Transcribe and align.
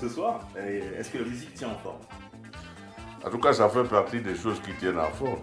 ce 0.00 0.08
soir. 0.08 0.40
Est-ce 0.98 1.10
que 1.10 1.18
la 1.18 1.24
musique 1.24 1.54
tient 1.54 1.68
en 1.68 1.78
forme 1.78 2.00
En 3.24 3.30
tout 3.30 3.38
cas, 3.38 3.52
ça 3.52 3.68
fait 3.68 3.84
partie 3.84 4.20
des 4.20 4.34
choses 4.34 4.60
qui 4.60 4.72
tiennent 4.74 4.98
en 4.98 5.10
forme. 5.10 5.40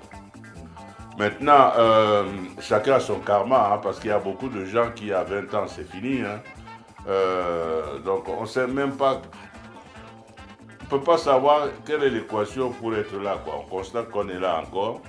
Maintenant, 1.20 1.72
euh, 1.78 2.24
chacun 2.60 2.94
a 2.96 3.00
son 3.00 3.20
karma, 3.20 3.74
hein, 3.74 3.78
parce 3.84 4.00
qu'il 4.00 4.10
y 4.10 4.14
a 4.14 4.20
beaucoup 4.20 4.50
de 4.50 4.66
gens 4.66 4.92
qui, 4.96 5.12
à 5.14 5.24
20 5.24 5.54
ans, 5.54 5.68
c'est 5.68 5.90
fini. 5.90 6.22
hein. 6.22 6.42
Euh, 7.08 8.00
donc, 8.00 8.28
on 8.30 8.42
ne 8.42 8.46
sait 8.48 8.68
même 8.68 8.94
pas. 8.96 9.22
On 10.82 10.96
ne 10.96 11.00
peut 11.00 11.06
pas 11.06 11.18
savoir 11.18 11.68
quelle 11.86 12.04
est 12.04 12.10
l'équation 12.10 12.72
pour 12.72 12.96
être 12.96 13.16
là. 13.22 13.38
Quoi. 13.44 13.54
On 13.60 13.70
constate 13.70 14.10
qu'on 14.10 14.28
est 14.30 14.40
là 14.40 14.60
encore. 14.62 15.02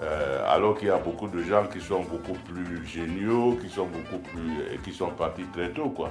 euh, 0.00 0.44
alors 0.54 0.76
qu'il 0.76 0.88
y 0.88 0.90
a 0.90 0.98
beaucoup 0.98 1.28
de 1.28 1.42
gens 1.42 1.66
qui 1.66 1.80
sont 1.80 2.02
beaucoup 2.02 2.38
plus 2.48 2.84
géniaux, 2.86 3.56
qui 3.60 3.68
sont 3.68 3.86
beaucoup 3.86 4.18
plus. 4.30 4.74
et 4.74 4.78
qui 4.78 4.92
sont 4.92 5.10
partis 5.10 5.44
très 5.52 5.70
tôt. 5.70 5.90
Quoi. 5.90 6.10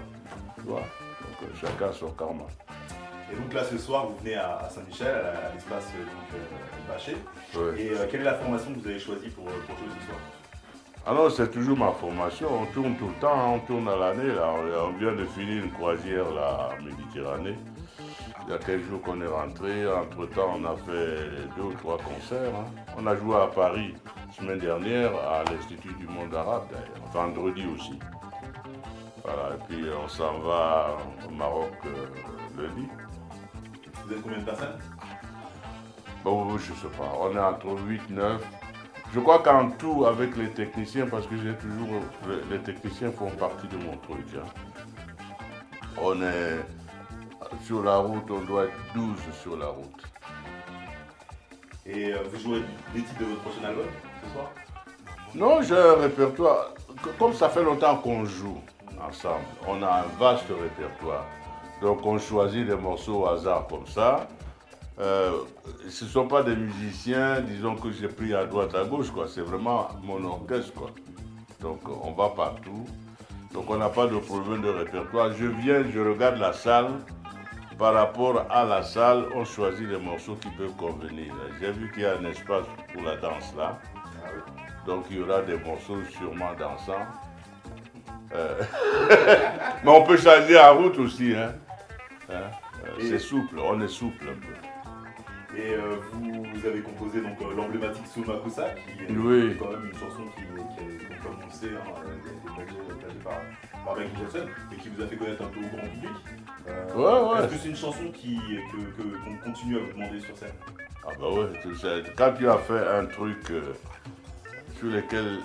Chacun 1.59 1.89
a 1.89 1.93
son 1.93 2.11
karma. 2.11 2.43
Et 3.31 3.35
donc 3.35 3.53
là, 3.53 3.63
ce 3.63 3.77
soir, 3.77 4.07
vous 4.07 4.17
venez 4.17 4.35
à, 4.35 4.67
Saint-Michel, 4.69 5.07
à, 5.07 5.21
la- 5.21 5.53
l'espace 5.53 5.87
euh, 5.95 6.03
euh, 6.35 6.91
Bâché. 6.93 7.15
Ouais. 7.55 7.81
Et 7.81 7.89
euh, 7.91 8.05
quelle 8.11 8.21
est 8.21 8.25
la 8.25 8.33
formation 8.35 8.73
que 8.73 8.79
vous 8.79 8.87
avez 8.87 8.99
choisie 8.99 9.29
pour, 9.29 9.45
pour 9.45 9.77
jouer 9.77 9.87
ce 10.01 10.05
soir? 10.07 10.19
Alors, 11.07 11.31
c'est 11.31 11.49
toujours 11.49 11.77
ma 11.77 11.91
formation. 11.93 12.47
On 12.61 12.65
tourne 12.67 12.95
tout 12.97 13.07
le 13.07 13.13
temps, 13.21 13.33
hein. 13.33 13.53
on 13.55 13.59
tourne 13.59 13.87
à 13.87 13.95
l'année. 13.95 14.33
Là. 14.35 14.53
On 14.85 14.97
vient 14.99 15.13
de 15.13 15.25
finir 15.25 15.63
une 15.63 15.71
croisière 15.71 16.25
en 16.27 16.83
Méditerranée. 16.83 17.57
Il 18.47 18.51
y 18.51 18.53
a 18.53 18.57
quelques 18.57 18.87
jours 18.89 19.01
qu'on 19.01 19.21
est 19.21 19.27
rentré. 19.27 19.87
Entre-temps, 19.91 20.57
on 20.59 20.65
a 20.65 20.75
fait 20.75 21.55
deux 21.55 21.63
ou 21.63 21.73
trois 21.73 21.97
concerts. 21.97 22.53
hein. 22.53 22.65
On 22.97 23.07
a 23.07 23.15
joué 23.15 23.35
à 23.35 23.47
Paris 23.47 23.95
semaine 24.37 24.59
dernière 24.59 25.11
à 25.15 25.43
l'Institut 25.51 25.93
du 25.93 26.07
monde 26.07 26.33
arabe, 26.35 26.63
d'ailleurs. 26.71 27.07
Vendredi 27.13 27.63
aussi. 27.75 27.97
Voilà, 29.23 29.55
et 29.55 29.59
puis 29.67 29.85
on 30.03 30.07
s'en 30.07 30.39
va 30.39 30.97
au 31.27 31.31
Maroc 31.31 31.71
euh, 31.85 32.61
lundi. 32.61 32.87
Vous 34.05 34.13
êtes 34.13 34.21
combien 34.21 34.39
de 34.39 34.45
personnes? 34.45 34.79
Bon, 36.23 36.57
je 36.57 36.73
sais 36.73 36.87
pas, 36.97 37.11
on 37.19 37.35
est 37.35 37.39
entre 37.39 37.77
8, 37.87 38.09
9. 38.09 38.41
Je 39.13 39.19
crois 39.19 39.39
qu'en 39.39 39.69
tout, 39.71 40.05
avec 40.05 40.35
les 40.37 40.49
techniciens, 40.49 41.05
parce 41.07 41.27
que 41.27 41.35
j'ai 41.37 41.53
toujours. 41.55 42.01
Les, 42.27 42.57
les 42.57 42.63
techniciens 42.63 43.11
font 43.11 43.29
partie 43.31 43.67
de 43.67 43.77
mon 43.77 43.97
truc. 43.97 44.25
hein. 44.35 44.47
On 46.01 46.21
est. 46.21 46.59
Sur 47.65 47.83
la 47.83 47.97
route, 47.97 48.29
on 48.31 48.39
doit 48.41 48.65
être 48.65 48.73
12 48.95 49.17
sur 49.41 49.57
la 49.57 49.65
route. 49.67 50.03
Et 51.85 52.13
euh, 52.13 52.19
vous 52.31 52.39
jouez 52.39 52.63
des 52.93 53.01
titres 53.01 53.19
de 53.19 53.25
votre 53.25 53.41
prochain 53.41 53.65
album 53.67 53.85
ce 54.23 54.31
soir? 54.31 54.51
Non, 55.35 55.61
j'ai 55.61 55.75
un 55.77 55.95
répertoire. 55.95 56.67
Comme 57.19 57.33
ça 57.33 57.49
fait 57.49 57.63
longtemps 57.63 57.97
qu'on 57.97 58.23
joue 58.25 58.61
ensemble, 59.07 59.45
on 59.67 59.81
a 59.81 60.01
un 60.01 60.19
vaste 60.19 60.45
répertoire. 60.49 61.25
Donc 61.81 62.05
on 62.05 62.19
choisit 62.19 62.65
des 62.67 62.75
morceaux 62.75 63.23
au 63.23 63.27
hasard 63.27 63.67
comme 63.67 63.87
ça. 63.87 64.27
Euh, 64.99 65.31
ce 65.89 66.05
ne 66.05 66.09
sont 66.09 66.27
pas 66.27 66.43
des 66.43 66.55
musiciens, 66.55 67.41
disons 67.41 67.75
que 67.75 67.91
j'ai 67.91 68.07
pris 68.07 68.33
à 68.35 68.45
droite, 68.45 68.75
à 68.75 68.83
gauche, 68.83 69.09
quoi. 69.09 69.25
C'est 69.27 69.41
vraiment 69.41 69.87
mon 70.03 70.23
orchestre, 70.25 70.73
quoi. 70.73 70.91
Donc 71.59 71.81
on 71.87 72.11
va 72.11 72.29
partout. 72.29 72.85
Donc 73.53 73.69
on 73.69 73.77
n'a 73.77 73.89
pas 73.89 74.07
de 74.07 74.17
problème 74.17 74.61
de 74.61 74.69
répertoire. 74.69 75.31
Je 75.33 75.45
viens, 75.45 75.83
je 75.89 75.99
regarde 75.99 76.37
la 76.37 76.53
salle. 76.53 76.91
Par 77.77 77.95
rapport 77.95 78.45
à 78.51 78.63
la 78.63 78.83
salle, 78.83 79.25
on 79.33 79.43
choisit 79.43 79.87
les 79.89 79.97
morceaux 79.97 80.35
qui 80.35 80.49
peuvent 80.49 80.75
convenir. 80.75 81.33
J'ai 81.59 81.71
vu 81.71 81.91
qu'il 81.91 82.03
y 82.03 82.05
a 82.05 82.15
un 82.17 82.25
espace 82.25 82.65
pour 82.93 83.01
la 83.01 83.15
danse 83.15 83.55
là. 83.57 83.79
Donc 84.85 85.05
il 85.09 85.17
y 85.17 85.21
aura 85.21 85.41
des 85.41 85.57
morceaux 85.57 85.97
sûrement 86.11 86.53
dansants. 86.59 87.07
Euh, 88.33 88.61
Mais 89.83 89.89
on 89.91 90.03
peut 90.03 90.17
changer 90.17 90.57
en 90.59 90.77
route 90.77 90.97
aussi. 90.99 91.33
Hein. 91.35 91.53
Hein, 92.29 92.33
euh, 92.85 92.89
C'est 92.99 93.19
souple, 93.19 93.59
on 93.59 93.81
est 93.81 93.87
souple 93.87 94.25
un 94.29 94.33
peu. 94.39 95.57
Et 95.57 95.73
euh, 95.73 95.97
vous, 96.13 96.43
vous 96.53 96.65
avez 96.65 96.79
composé 96.81 97.19
donc 97.19 97.35
euh, 97.41 97.53
l'emblématique 97.57 98.05
qui 98.85 99.03
est 99.03 99.17
Oui. 99.17 99.57
quand 99.59 99.69
même 99.71 99.85
une 99.85 99.99
chanson 99.99 100.23
qui, 100.35 100.43
qui 100.43 100.83
est, 100.83 101.09
donc, 101.09 101.21
comme 101.23 101.35
on 101.43 101.45
le 101.45 101.51
sait, 101.51 101.75
hein, 101.75 101.91
a 102.57 102.63
été 102.63 103.13
par, 103.21 103.33
par 103.85 103.95
Michael 103.97 104.11
Jackson, 104.21 104.47
et 104.71 104.75
qui 104.77 104.89
vous 104.89 105.03
a 105.03 105.07
fait 105.07 105.17
connaître 105.17 105.43
un 105.43 105.47
peu 105.47 105.59
au 105.59 105.75
grand 105.77 105.87
public. 105.89 106.11
Ouais, 106.95 107.03
ouais. 107.03 107.39
Est-ce 107.43 107.53
que 107.53 107.59
c'est 107.61 107.69
une 107.69 107.75
chanson 107.75 108.11
qui, 108.13 108.37
que, 108.71 109.01
qu'on 109.01 109.35
continue 109.51 109.75
à 109.75 109.79
vous 109.79 109.91
demander 109.91 110.21
sur 110.21 110.37
scène? 110.37 110.53
Ah 111.03 111.09
bah 111.19 111.29
ouais, 111.29 111.47
quand 112.17 112.31
tu 112.37 112.47
as 112.47 112.57
fait 112.59 112.87
un 112.87 113.05
truc 113.07 113.51
sur, 114.77 114.87
lequel, 114.87 115.25
le- 115.25 115.31
le- 115.31 115.39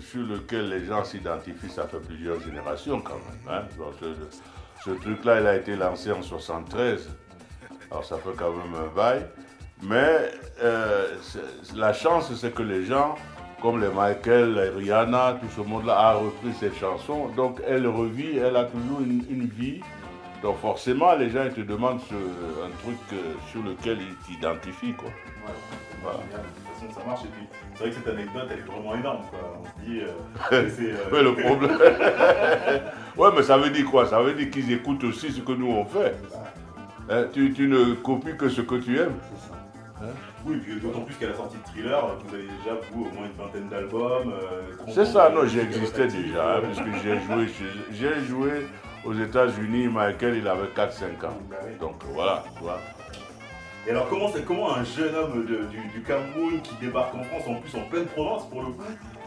sur 0.00 0.22
lequel 0.22 0.68
les 0.68 0.84
gens 0.86 1.04
s'identifient, 1.04 1.70
ça 1.70 1.86
fait 1.86 1.98
plusieurs 2.00 2.40
générations 2.40 3.00
quand 3.00 3.14
même. 3.14 3.54
hein. 3.56 3.62
Donc, 3.76 3.94
ce 4.00 4.06
ce 4.84 4.90
truc-là, 4.90 5.40
il 5.40 5.46
a 5.46 5.56
été 5.56 5.74
lancé 5.76 6.12
en 6.12 6.22
73. 6.22 7.08
Alors 7.90 8.04
ça 8.04 8.16
fait 8.16 8.30
quand 8.36 8.52
même 8.52 8.74
un 8.74 8.94
bail. 8.94 9.26
Mais 9.82 10.30
euh, 10.62 11.14
la 11.74 11.92
chance, 11.92 12.32
c'est 12.34 12.54
que 12.54 12.62
les 12.62 12.84
gens, 12.84 13.16
comme 13.60 13.80
les 13.80 13.88
Michael, 13.88 14.54
les 14.54 14.68
Rihanna, 14.70 15.38
tout 15.40 15.48
ce 15.56 15.60
monde-là 15.66 15.98
a 15.98 16.14
repris 16.14 16.52
cette 16.60 16.76
chanson. 16.76 17.28
Donc 17.28 17.60
elle 17.66 17.86
revit, 17.88 18.38
elle 18.38 18.56
a 18.56 18.64
toujours 18.64 19.00
une, 19.00 19.24
une 19.28 19.46
vie. 19.48 19.80
Donc 20.42 20.58
forcément, 20.60 21.14
les 21.16 21.30
gens 21.30 21.44
ils 21.44 21.52
te 21.54 21.60
demandent 21.62 22.00
ce- 22.08 22.14
un 22.14 22.70
truc 22.84 22.98
euh, 23.12 23.34
sur 23.50 23.62
lequel 23.64 23.98
ils 24.00 24.16
t'identifient. 24.26 24.94
quoi. 24.94 25.10
Voilà. 26.02 26.20
Ça 26.94 27.04
marche, 27.06 27.20
et 27.24 27.28
puis 27.28 27.46
c'est 27.74 27.80
vrai 27.84 27.90
que 27.90 27.96
cette 27.96 28.08
anecdote 28.08 28.48
elle 28.50 28.58
est 28.58 28.62
vraiment 28.62 28.94
énorme. 28.94 29.22
Quoi. 29.30 29.60
On 29.60 29.64
se 29.64 29.86
dit. 29.86 30.00
euh, 30.00 30.68
c'est, 30.76 30.92
euh, 30.92 31.10
Ouais, 31.12 31.22
le 31.22 31.34
problème. 31.34 31.78
ouais, 33.16 33.28
mais 33.36 33.42
ça 33.42 33.56
veut 33.58 33.70
dire 33.70 33.84
quoi? 33.86 34.06
Ça 34.06 34.20
veut 34.20 34.34
dire 34.34 34.50
qu'ils 34.50 34.72
écoutent 34.72 35.04
aussi 35.04 35.30
ce 35.32 35.40
que 35.40 35.52
nous 35.52 35.68
on 35.70 35.84
fait. 35.84 36.14
Hein, 37.10 37.24
tu, 37.32 37.52
tu 37.52 37.66
ne 37.68 37.94
copies 37.94 38.36
que 38.36 38.48
ce 38.48 38.60
que 38.60 38.74
tu 38.76 38.98
aimes. 38.98 39.14
Oui, 40.46 40.56
puis 40.58 40.78
d'autant 40.80 41.00
plus 41.00 41.14
qu'à 41.16 41.26
la 41.28 41.34
sortie 41.34 41.56
de 41.56 41.62
Thriller, 41.64 42.00
vous 42.24 42.34
avez 42.34 42.44
déjà, 42.44 42.76
vous, 42.92 43.06
au 43.06 43.10
moins 43.12 43.26
une 43.26 43.32
vingtaine 43.44 43.68
d'albums. 43.68 44.32
euh, 44.32 44.62
C'est 44.88 45.04
ça, 45.06 45.28
non, 45.30 45.44
j'existais 45.46 46.06
déjà, 46.06 46.56
hein, 46.58 46.60
puisque 46.62 47.02
j'ai 47.02 47.18
joué, 47.20 47.48
j'ai 47.90 48.24
joué 48.24 48.66
aux 49.04 49.14
États-Unis, 49.14 49.88
Michael, 49.88 50.36
il 50.36 50.46
avait 50.46 50.68
4-5 50.76 51.26
ans. 51.26 51.36
Bah. 51.50 51.56
Donc 51.80 51.96
voilà, 52.14 52.44
tu 52.56 52.62
vois. 52.62 52.78
Et 53.88 53.90
alors, 53.90 54.06
comment, 54.10 54.28
c'est- 54.30 54.44
comment 54.44 54.74
un 54.76 54.84
jeune 54.84 55.14
homme 55.14 55.46
de- 55.46 55.64
du, 55.64 55.78
du 55.94 56.02
Cameroun 56.06 56.60
qui 56.62 56.74
débarque 56.76 57.14
en 57.14 57.22
France, 57.24 57.44
en 57.48 57.54
plus 57.54 57.74
en 57.74 57.82
pleine 57.88 58.04
province 58.04 58.44
pour 58.50 58.60
le 58.60 58.66
coup, 58.72 58.82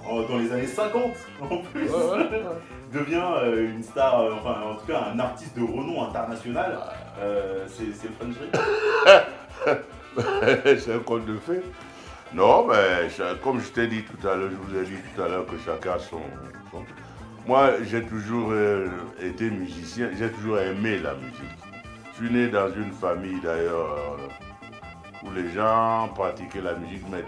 en- 0.08 0.22
dans 0.22 0.38
les 0.38 0.52
années 0.52 0.68
50 0.68 1.14
en 1.42 1.58
plus, 1.58 1.90
Ouais, 1.90 1.96
ouais, 1.96 2.18
ouais. 2.30 2.40
devient 2.94 3.24
euh, 3.38 3.72
une 3.74 3.82
star, 3.82 4.20
euh, 4.22 4.34
enfin 4.40 4.56
en 4.72 4.76
tout 4.76 4.86
cas 4.86 5.08
un 5.14 5.18
artiste 5.20 5.58
de 5.58 5.64
renom 5.64 6.04
international 6.08 6.78
euh, 7.20 7.66
C'est 7.68 7.86
Drake 8.20 9.80
c'est 10.80 10.94
un 10.94 11.00
conte 11.00 11.26
de 11.26 11.38
fait. 11.38 11.64
Non, 12.34 12.68
mais 12.68 13.08
comme 13.44 13.60
je 13.62 13.70
t'ai 13.70 13.88
dit 13.88 14.04
tout 14.04 14.28
à 14.28 14.36
l'heure, 14.36 14.50
je 14.52 14.56
vous 14.56 14.78
ai 14.80 14.84
dit 14.86 14.92
tout 15.16 15.22
à 15.24 15.28
l'heure 15.28 15.46
que 15.46 15.58
chacun 15.66 15.94
a 15.94 16.00
son. 16.00 16.22
son- 16.72 16.84
Moi, 17.48 17.72
j'ai 17.84 18.04
toujours 18.04 18.54
été 19.22 19.50
musicien, 19.50 20.10
j'ai 20.18 20.30
toujours 20.30 20.60
aimé 20.60 21.00
la 21.00 21.14
musique. 21.16 21.58
Je 22.14 22.26
suis 22.28 22.34
né 22.34 22.48
dans 22.50 22.70
une 22.74 22.92
famille 22.92 23.40
d'ailleurs 23.42 24.18
où 25.24 25.32
les 25.32 25.52
gens 25.52 26.10
pratiquaient 26.16 26.62
la 26.62 26.74
musique, 26.76 27.04
mais 27.10 27.24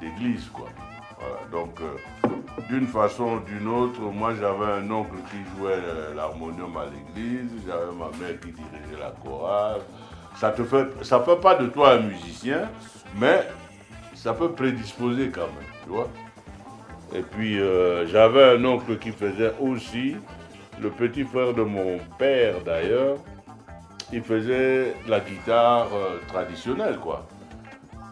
d'église, 0.00 0.48
quoi. 0.52 0.68
Donc, 1.50 1.80
euh, 1.80 2.28
d'une 2.68 2.86
façon 2.86 3.36
ou 3.36 3.40
d'une 3.40 3.68
autre, 3.68 4.00
moi 4.00 4.32
j'avais 4.34 4.80
un 4.80 4.90
oncle 4.90 5.16
qui 5.30 5.36
jouait 5.56 5.72
euh, 5.72 6.14
l'harmonium 6.14 6.76
à 6.76 6.86
l'église, 6.86 7.50
j'avais 7.66 7.92
ma 7.92 8.06
mère 8.18 8.40
qui 8.40 8.52
dirigeait 8.52 9.00
la 9.00 9.10
chorale. 9.22 9.80
Ça 10.36 10.50
te 10.50 10.64
fait, 10.64 10.86
fait 11.02 11.40
pas 11.40 11.54
de 11.56 11.66
toi 11.66 11.92
un 11.92 12.00
musicien, 12.00 12.68
mais 13.18 13.46
ça 14.14 14.32
peut 14.32 14.50
prédisposer 14.50 15.28
quand 15.28 15.42
même, 15.42 15.70
tu 15.84 15.90
vois. 15.90 16.08
Et 17.14 17.20
puis 17.20 17.60
euh, 17.60 18.06
j'avais 18.06 18.56
un 18.56 18.64
oncle 18.64 18.98
qui 18.98 19.10
faisait 19.10 19.52
aussi, 19.60 20.16
le 20.80 20.90
petit 20.90 21.24
frère 21.24 21.52
de 21.52 21.62
mon 21.62 21.98
père 22.18 22.62
d'ailleurs, 22.64 23.18
il 24.12 24.22
faisait 24.22 24.94
la 25.08 25.20
guitare 25.20 25.88
euh, 25.94 26.18
traditionnelle, 26.28 26.98
quoi. 26.98 27.26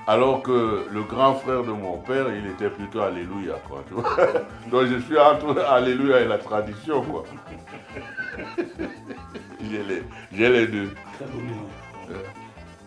Alors 0.06 0.42
que 0.42 0.86
le 0.90 1.02
grand 1.02 1.34
frère 1.34 1.62
de 1.62 1.70
mon 1.72 1.98
père, 1.98 2.26
il 2.34 2.46
était 2.50 2.70
plutôt 2.70 3.00
Alléluia, 3.02 3.54
quoi. 3.68 3.84
tu 3.86 3.94
vois. 3.94 4.16
Donc 4.70 4.86
je 4.86 4.98
suis 5.00 5.18
entre 5.18 5.58
Alléluia 5.60 6.20
et 6.20 6.24
la 6.26 6.38
tradition, 6.38 7.02
quoi. 7.02 7.24
j'ai 9.60 9.82
les, 9.82 10.02
j'ai 10.32 10.48
les 10.48 10.66
deux. 10.66 10.90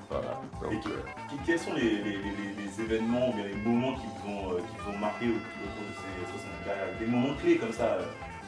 Voilà. 0.09 0.41
Donc, 0.61 0.81
qui- 0.81 1.37
Quels 1.45 1.59
sont 1.59 1.73
les, 1.73 1.81
les- 1.81 2.01
les- 2.01 2.63
événements 2.83 3.29
ou 3.29 3.33
bien 3.33 3.45
les 3.45 3.55
moments 3.69 3.93
qui 3.93 4.01
vous 4.07 4.29
ont, 4.31 4.51
euh, 4.53 4.57
qui 4.57 4.75
vous 4.83 4.89
ont 4.95 4.97
marqué 4.99 5.25
au, 5.27 5.29
au 5.29 5.69
cours 5.75 5.87
de 5.87 5.93
ces 6.25 6.31
60 6.31 6.65
carrières 6.65 6.97
Des 6.99 7.05
moments 7.05 7.35
clés 7.39 7.57
comme 7.57 7.71
ça 7.71 7.83
euh, 7.83 8.01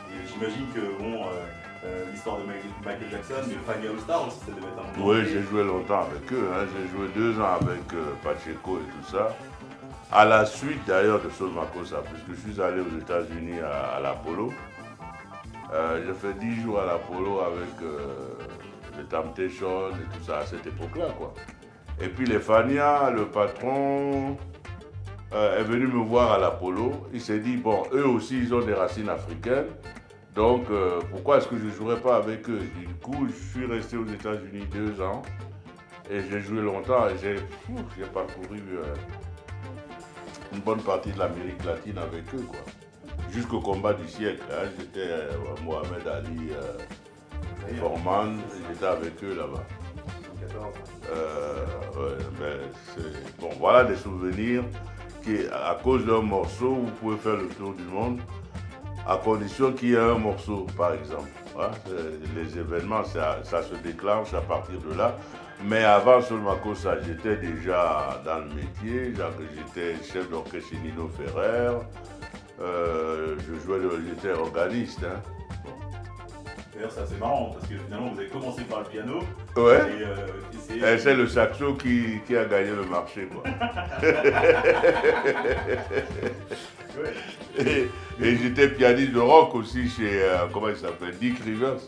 et 0.10 0.28
J'imagine 0.28 0.66
que 0.74 0.80
bon, 1.00 1.14
euh, 1.26 1.46
euh, 1.86 2.06
l'histoire 2.12 2.38
de 2.38 2.44
Michael, 2.44 3.10
Jackson, 3.12 3.34
mais 3.48 3.56
Fanny 3.74 3.88
All 3.88 4.00
Star 4.00 4.28
aussi, 4.28 4.40
ça 4.40 4.52
devait 4.52 4.68
être 4.68 4.80
un 4.80 5.02
Oui, 5.02 5.18
j'ai 5.32 5.42
joué 5.44 5.64
longtemps 5.64 6.02
avec 6.12 6.32
eux. 6.34 6.50
hein. 6.54 6.66
J'ai 6.74 6.98
joué 6.98 7.08
deux 7.16 7.40
ans 7.40 7.54
avec 7.62 7.82
euh, 7.94 8.14
Pacheco 8.24 8.78
et 8.80 8.90
tout 9.04 9.12
ça. 9.12 9.36
À 10.12 10.26
la 10.26 10.46
suite 10.46 10.86
d'ailleurs 10.88 11.22
de 11.22 11.30
Sol 11.30 11.50
Makossa, 11.52 11.98
puisque 12.04 12.40
je 12.46 12.52
suis 12.52 12.62
allé 12.62 12.82
aux 12.82 13.00
États-Unis 13.00 13.60
à, 13.62 13.98
à 13.98 14.00
l'Apollo. 14.00 14.52
Euh, 15.74 16.04
j'ai 16.06 16.14
fait 16.14 16.34
10 16.38 16.62
jours 16.62 16.80
à 16.80 16.86
l'Apollo 16.86 17.40
avec 17.42 17.82
euh, 17.82 18.38
le 18.98 19.04
Temptation 19.06 19.90
et 19.90 20.18
tout 20.18 20.24
ça 20.26 20.40
à 20.40 20.46
cette 20.46 20.66
époque-là, 20.66 21.08
quoi. 21.18 21.34
Et 22.00 22.08
puis 22.10 22.26
les 22.26 22.40
Fania, 22.40 23.10
le 23.10 23.26
patron 23.26 24.38
est 25.32 25.64
venu 25.64 25.88
me 25.88 26.00
voir 26.04 26.34
à 26.34 26.38
l'Apollo. 26.38 27.08
Il 27.14 27.20
s'est 27.20 27.40
dit, 27.40 27.58
bon, 27.58 27.84
eux 27.94 28.06
aussi, 28.08 28.38
ils 28.38 28.54
ont 28.54 28.62
des 28.62 28.74
racines 28.74 29.10
africaines. 29.10 29.66
Donc, 30.36 30.66
euh, 30.70 31.00
pourquoi 31.12 31.38
est-ce 31.38 31.48
que 31.48 31.58
je 31.58 31.66
ne 31.66 31.72
jouerais 31.72 32.00
pas 32.02 32.18
avec 32.18 32.50
eux? 32.50 32.60
Du 32.78 32.88
coup, 32.96 33.28
je 33.28 33.58
suis 33.58 33.66
resté 33.66 33.96
aux 33.98 34.06
États-Unis 34.06 34.66
deux 34.72 35.02
ans. 35.02 35.22
Et 36.10 36.22
j'ai 36.30 36.40
joué 36.42 36.62
longtemps 36.62 37.08
et 37.10 37.18
j'ai 37.18 37.36
parcouru 38.14 38.62
euh, 38.74 38.94
une 40.54 40.60
bonne 40.60 40.82
partie 40.82 41.12
de 41.12 41.18
l'Amérique 41.18 41.64
latine 41.66 41.98
avec 41.98 42.24
eux, 42.36 42.46
quoi. 42.48 42.60
Jusqu'au 43.32 43.60
combat 43.60 43.94
du 43.94 44.08
siècle. 44.08 44.44
hein. 44.52 44.68
J'étais 44.78 45.00
euh, 45.10 45.32
Mohamed 45.64 46.08
Ali 46.08 46.52
Forman, 47.80 48.38
j'étais 48.70 48.86
avec 48.86 49.24
eux 49.24 49.36
là-bas. 49.36 49.64
14. 50.42 50.74
Euh, 51.12 51.66
ouais, 51.98 52.60
c'est- 52.94 53.40
bon, 53.42 53.50
voilà 53.60 53.86
des 53.86 53.96
souvenirs 53.96 54.64
qui, 55.24 55.38
à 55.52 55.76
cause 55.84 56.06
d'un 56.06 56.22
morceau, 56.22 56.76
vous 56.76 56.92
pouvez 57.02 57.18
faire 57.18 57.38
le 57.38 57.48
tour 57.48 57.74
du 57.74 57.84
monde, 57.84 58.20
à 59.08 59.18
condition 59.18 59.72
qu'il 59.74 59.90
y 59.90 59.94
ait 59.94 59.98
un 60.00 60.18
morceau, 60.18 60.66
par 60.78 60.94
exemple. 60.94 61.30
Hein, 61.60 61.72
les 62.36 62.58
événements, 62.58 63.04
ça, 63.04 63.40
ça 63.44 63.62
se 63.64 63.76
déclenche 63.76 64.34
à 64.34 64.42
partir 64.42 64.80
de 64.80 64.94
là. 64.98 65.16
Mais 65.64 65.84
avant 65.86 66.22
seulement 66.22 66.58
que 66.58 66.74
ça, 66.76 66.96
j'étais 67.02 67.38
déjà 67.38 68.22
dans 68.26 68.40
le 68.40 68.48
métier. 68.54 69.14
J'étais 69.56 69.96
chef 70.04 70.30
d'orchestre 70.30 70.70
chez 70.72 70.78
Nino 70.78 71.10
Ferrer. 71.18 71.78
Euh, 72.62 73.36
je 73.40 73.54
jouais, 73.66 73.80
j'étais 74.08 74.34
organiste. 74.38 75.04
hein. 75.04 75.22
D'ailleurs, 76.74 76.92
c'est 76.92 77.02
assez 77.04 77.16
marrant 77.16 77.52
parce 77.54 77.68
que 77.68 77.78
finalement, 77.78 78.10
vous 78.12 78.20
avez 78.20 78.28
commencé 78.28 78.64
par 78.64 78.80
le 78.80 78.86
piano. 78.86 79.20
Ouais. 79.56 79.80
Et, 79.98 80.04
euh, 80.04 80.28
et 80.52 80.58
c'est- 80.82 80.94
Et 80.94 80.98
c'est 81.00 81.16
le 81.16 81.26
saxo 81.28 81.74
qui, 81.76 82.20
qui 82.28 82.36
a 82.36 82.44
gagné 82.44 82.72
le 82.72 82.84
marché, 82.84 83.30
quoi. 83.34 83.44
Ouais. 86.98 87.14
Et, 87.60 87.90
et 88.22 88.38
j'étais 88.38 88.70
pianiste 88.70 89.12
de 89.12 89.20
rock 89.20 89.56
aussi 89.56 89.90
chez, 89.90 90.24
euh, 90.24 90.48
comment 90.54 90.70
il 90.70 90.78
s'appelle, 90.78 91.18
Dick 91.18 91.40
Rivers. 91.44 91.80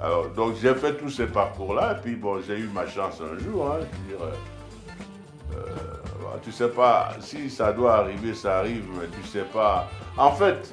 Alors, 0.00 0.28
donc 0.30 0.54
j'ai 0.60 0.74
fait 0.74 0.96
tous 0.96 1.10
ces 1.10 1.26
parcours-là, 1.26 1.96
et 1.96 2.02
puis 2.02 2.16
bon, 2.16 2.40
j'ai 2.46 2.58
eu 2.58 2.68
ma 2.72 2.86
chance 2.86 3.20
un 3.20 3.38
jour, 3.42 3.66
hein, 3.66 3.78
je 3.80 4.12
veux 4.12 4.16
dire, 4.16 4.26
euh, 4.26 5.56
euh, 5.56 6.38
tu 6.42 6.52
sais 6.52 6.68
pas, 6.68 7.16
si 7.20 7.50
ça 7.50 7.72
doit 7.72 7.96
arriver, 7.96 8.34
ça 8.34 8.58
arrive, 8.58 8.84
mais 8.98 9.06
tu 9.08 9.26
sais 9.26 9.44
pas. 9.52 9.88
En 10.16 10.30
fait, 10.30 10.72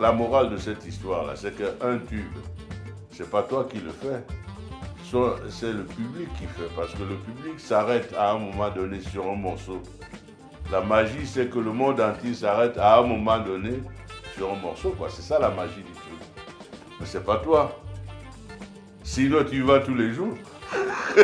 la 0.00 0.12
morale 0.12 0.50
de 0.50 0.56
cette 0.56 0.86
histoire-là, 0.86 1.34
c'est 1.36 1.54
qu'un 1.56 1.98
tube, 1.98 2.24
c'est 3.10 3.30
pas 3.30 3.42
toi 3.42 3.66
qui 3.70 3.78
le 3.78 3.90
fais, 3.90 4.22
c'est 5.48 5.72
le 5.72 5.84
public 5.84 6.28
qui 6.38 6.46
fait, 6.46 6.68
parce 6.74 6.92
que 6.92 7.02
le 7.02 7.16
public 7.16 7.60
s'arrête 7.60 8.12
à 8.18 8.32
un 8.32 8.38
moment 8.38 8.70
donné 8.70 9.00
sur 9.00 9.26
un 9.30 9.36
morceau. 9.36 9.82
La 10.70 10.80
magie, 10.80 11.26
c'est 11.26 11.48
que 11.48 11.58
le 11.58 11.70
monde 11.72 12.00
entier 12.00 12.34
s'arrête 12.34 12.76
à 12.78 12.98
un 12.98 13.02
moment 13.02 13.38
donné 13.38 13.80
sur 14.36 14.50
un 14.52 14.56
morceau, 14.56 14.90
quoi. 14.90 15.08
C'est 15.08 15.22
ça 15.22 15.38
la 15.38 15.50
magie 15.50 15.76
du 15.76 15.92
truc. 15.92 16.18
Mais 16.98 17.06
c'est 17.06 17.24
pas 17.24 17.36
toi. 17.36 17.80
Sinon, 19.02 19.44
tu 19.48 19.56
y 19.56 19.60
vas 19.60 19.78
tous 19.80 19.94
les 19.94 20.12
jours. 20.12 20.34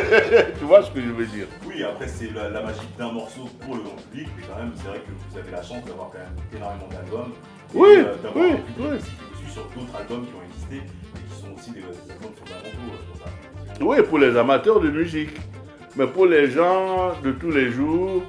tu 0.59 0.63
vois 0.65 0.81
ce 0.83 0.89
que 0.91 1.01
je 1.01 1.09
veux 1.11 1.25
dire? 1.25 1.47
Oui, 1.67 1.83
après, 1.83 2.07
c'est 2.07 2.31
la, 2.33 2.49
la 2.49 2.61
magie 2.61 2.79
d'un 2.97 3.11
morceau 3.11 3.49
pour 3.61 3.75
le 3.75 3.81
grand 3.81 3.95
public, 4.09 4.29
mais 4.37 4.43
quand 4.47 4.57
même, 4.59 4.71
c'est 4.77 4.87
vrai 4.87 4.99
que 4.99 5.11
vous 5.29 5.37
avez 5.37 5.51
la 5.51 5.61
chance 5.61 5.83
d'avoir 5.85 6.09
quand 6.09 6.19
même 6.19 6.35
énormément 6.55 6.87
d'albums. 6.89 7.33
et, 7.73 7.77
Oui, 7.77 7.89
euh, 7.97 8.15
d'avoir 8.23 8.45
oui, 8.45 8.51
un 8.53 8.55
public 8.55 8.75
oui. 8.79 8.97
aussi 8.97 9.51
sur 9.53 9.63
d'autres 9.75 9.95
albums 9.99 10.25
qui 10.25 10.33
ont 10.33 10.47
existé 10.49 10.77
et 10.77 11.19
qui 11.29 11.41
sont 11.41 11.53
aussi 11.53 11.71
des, 11.71 11.81
des 11.81 12.11
albums 12.13 12.31
fondamentaux 12.39 12.93
euh, 12.93 13.11
pour 13.11 13.17
ça. 13.25 13.31
Oui, 13.81 13.97
pour 14.07 14.17
les 14.19 14.37
amateurs 14.37 14.79
de 14.79 14.89
musique. 14.89 15.35
Mais 15.97 16.07
pour 16.07 16.25
les 16.25 16.49
gens 16.49 17.11
de 17.21 17.31
tous 17.33 17.51
les 17.51 17.69
jours, 17.71 18.23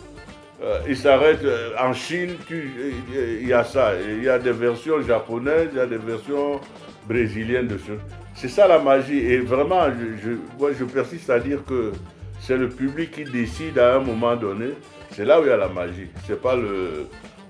euh, 0.64 0.80
ils 0.88 0.96
s'arrêtent. 0.96 1.44
euh, 1.44 1.70
en 1.78 1.92
Chine, 1.92 2.36
euh, 2.50 3.38
il 3.40 3.46
y 3.46 3.52
a 3.52 3.64
ça. 3.64 3.92
Il 4.00 4.24
y 4.24 4.28
a 4.28 4.38
des 4.38 4.52
versions 4.52 5.00
japonaises, 5.02 5.68
il 5.72 5.78
y 5.78 5.80
a 5.80 5.86
des 5.86 5.98
versions 5.98 6.60
brésiliennes 7.06 7.68
de 7.68 7.78
ce. 7.78 7.92
C'est 8.34 8.48
ça 8.48 8.66
la 8.66 8.78
magie. 8.78 9.18
Et 9.18 9.38
vraiment, 9.38 9.84
je, 9.90 10.30
moi, 10.58 10.70
je 10.78 10.84
persiste 10.84 11.30
à 11.30 11.38
dire 11.38 11.64
que 11.64 11.92
c'est 12.40 12.56
le 12.56 12.68
public 12.68 13.10
qui 13.12 13.24
décide 13.24 13.78
à 13.78 13.96
un 13.96 14.00
moment 14.00 14.36
donné. 14.36 14.70
C'est 15.12 15.24
là 15.24 15.40
où 15.40 15.44
il 15.44 15.48
y 15.48 15.52
a 15.52 15.56
la 15.56 15.68
magie. 15.68 16.08
C'est 16.26 16.40
pas 16.40 16.56
le, 16.56 17.06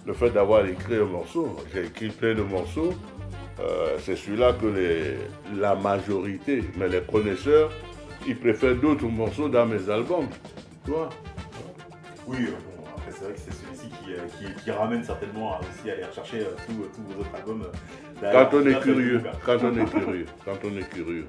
le 0.07 0.13
fait 0.13 0.31
d'avoir 0.31 0.67
écrit 0.67 0.97
un 0.97 1.05
morceau. 1.07 1.57
J'ai 1.73 1.85
écrit 1.87 2.09
plein 2.09 2.35
de 2.35 2.43
morceaux. 2.43 2.93
C'est 4.01 4.17
celui-là 4.17 4.53
que 4.61 4.67
la 5.59 5.75
majorité, 5.77 6.63
mais 6.77 6.89
les 6.89 7.01
connaisseurs, 7.01 7.71
ils 8.27 8.37
préfèrent 8.37 8.75
d'autres 8.75 9.07
morceaux 9.07 9.49
dans 9.49 9.65
mes 9.65 9.89
albums. 9.89 10.27
Tu 10.85 10.91
vois? 10.91 11.09
Oui, 12.27 12.49
c'est 13.25 13.31
vrai 13.31 13.35
que 13.35 13.41
c'est 13.41 13.55
celui-ci 13.55 13.89
qui, 13.89 14.13
euh, 14.13 14.19
qui, 14.39 14.63
qui 14.65 14.71
ramène 14.71 15.03
certainement 15.03 15.55
à 15.55 15.61
aussi 15.61 15.91
aller 15.91 16.05
rechercher 16.05 16.41
euh, 16.41 16.55
tous 16.67 16.73
tous 16.95 17.03
vos 17.15 17.21
autres 17.21 17.35
albums. 17.35 17.65
euh. 18.23 18.33
Quand 18.33 18.57
on 18.57 18.67
est 18.67 18.81
curieux, 18.81 19.23
quand 19.45 19.57
on 19.63 19.77
est 19.79 19.85
curieux, 19.91 20.27
quand 20.45 20.59
on 20.65 20.77
est 20.77 20.89
curieux. 20.91 21.27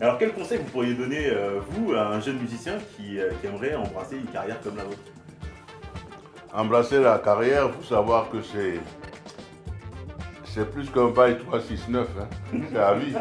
Alors, 0.00 0.18
quel 0.18 0.32
conseil 0.32 0.58
vous 0.58 0.70
pourriez 0.70 0.94
donner, 0.94 1.28
euh, 1.30 1.58
vous, 1.70 1.94
à 1.94 2.08
un 2.08 2.20
jeune 2.20 2.38
musicien 2.38 2.74
qui, 2.96 3.18
euh, 3.18 3.30
qui 3.40 3.46
aimerait 3.46 3.74
embrasser 3.74 4.16
une 4.16 4.26
carrière 4.26 4.60
comme 4.60 4.76
la 4.76 4.84
vôtre? 4.84 4.98
Embrasser 6.54 7.00
la 7.00 7.18
carrière, 7.18 7.68
il 7.68 7.72
faut 7.72 7.94
savoir 7.94 8.30
que 8.30 8.42
c'est. 8.42 8.78
C'est 10.44 10.70
plus 10.70 10.88
qu'un 10.90 11.08
bail 11.08 11.38
369, 11.38 12.08
hein. 12.18 12.28
c'est 12.70 12.78
à 12.78 12.94
vie. 12.94 13.14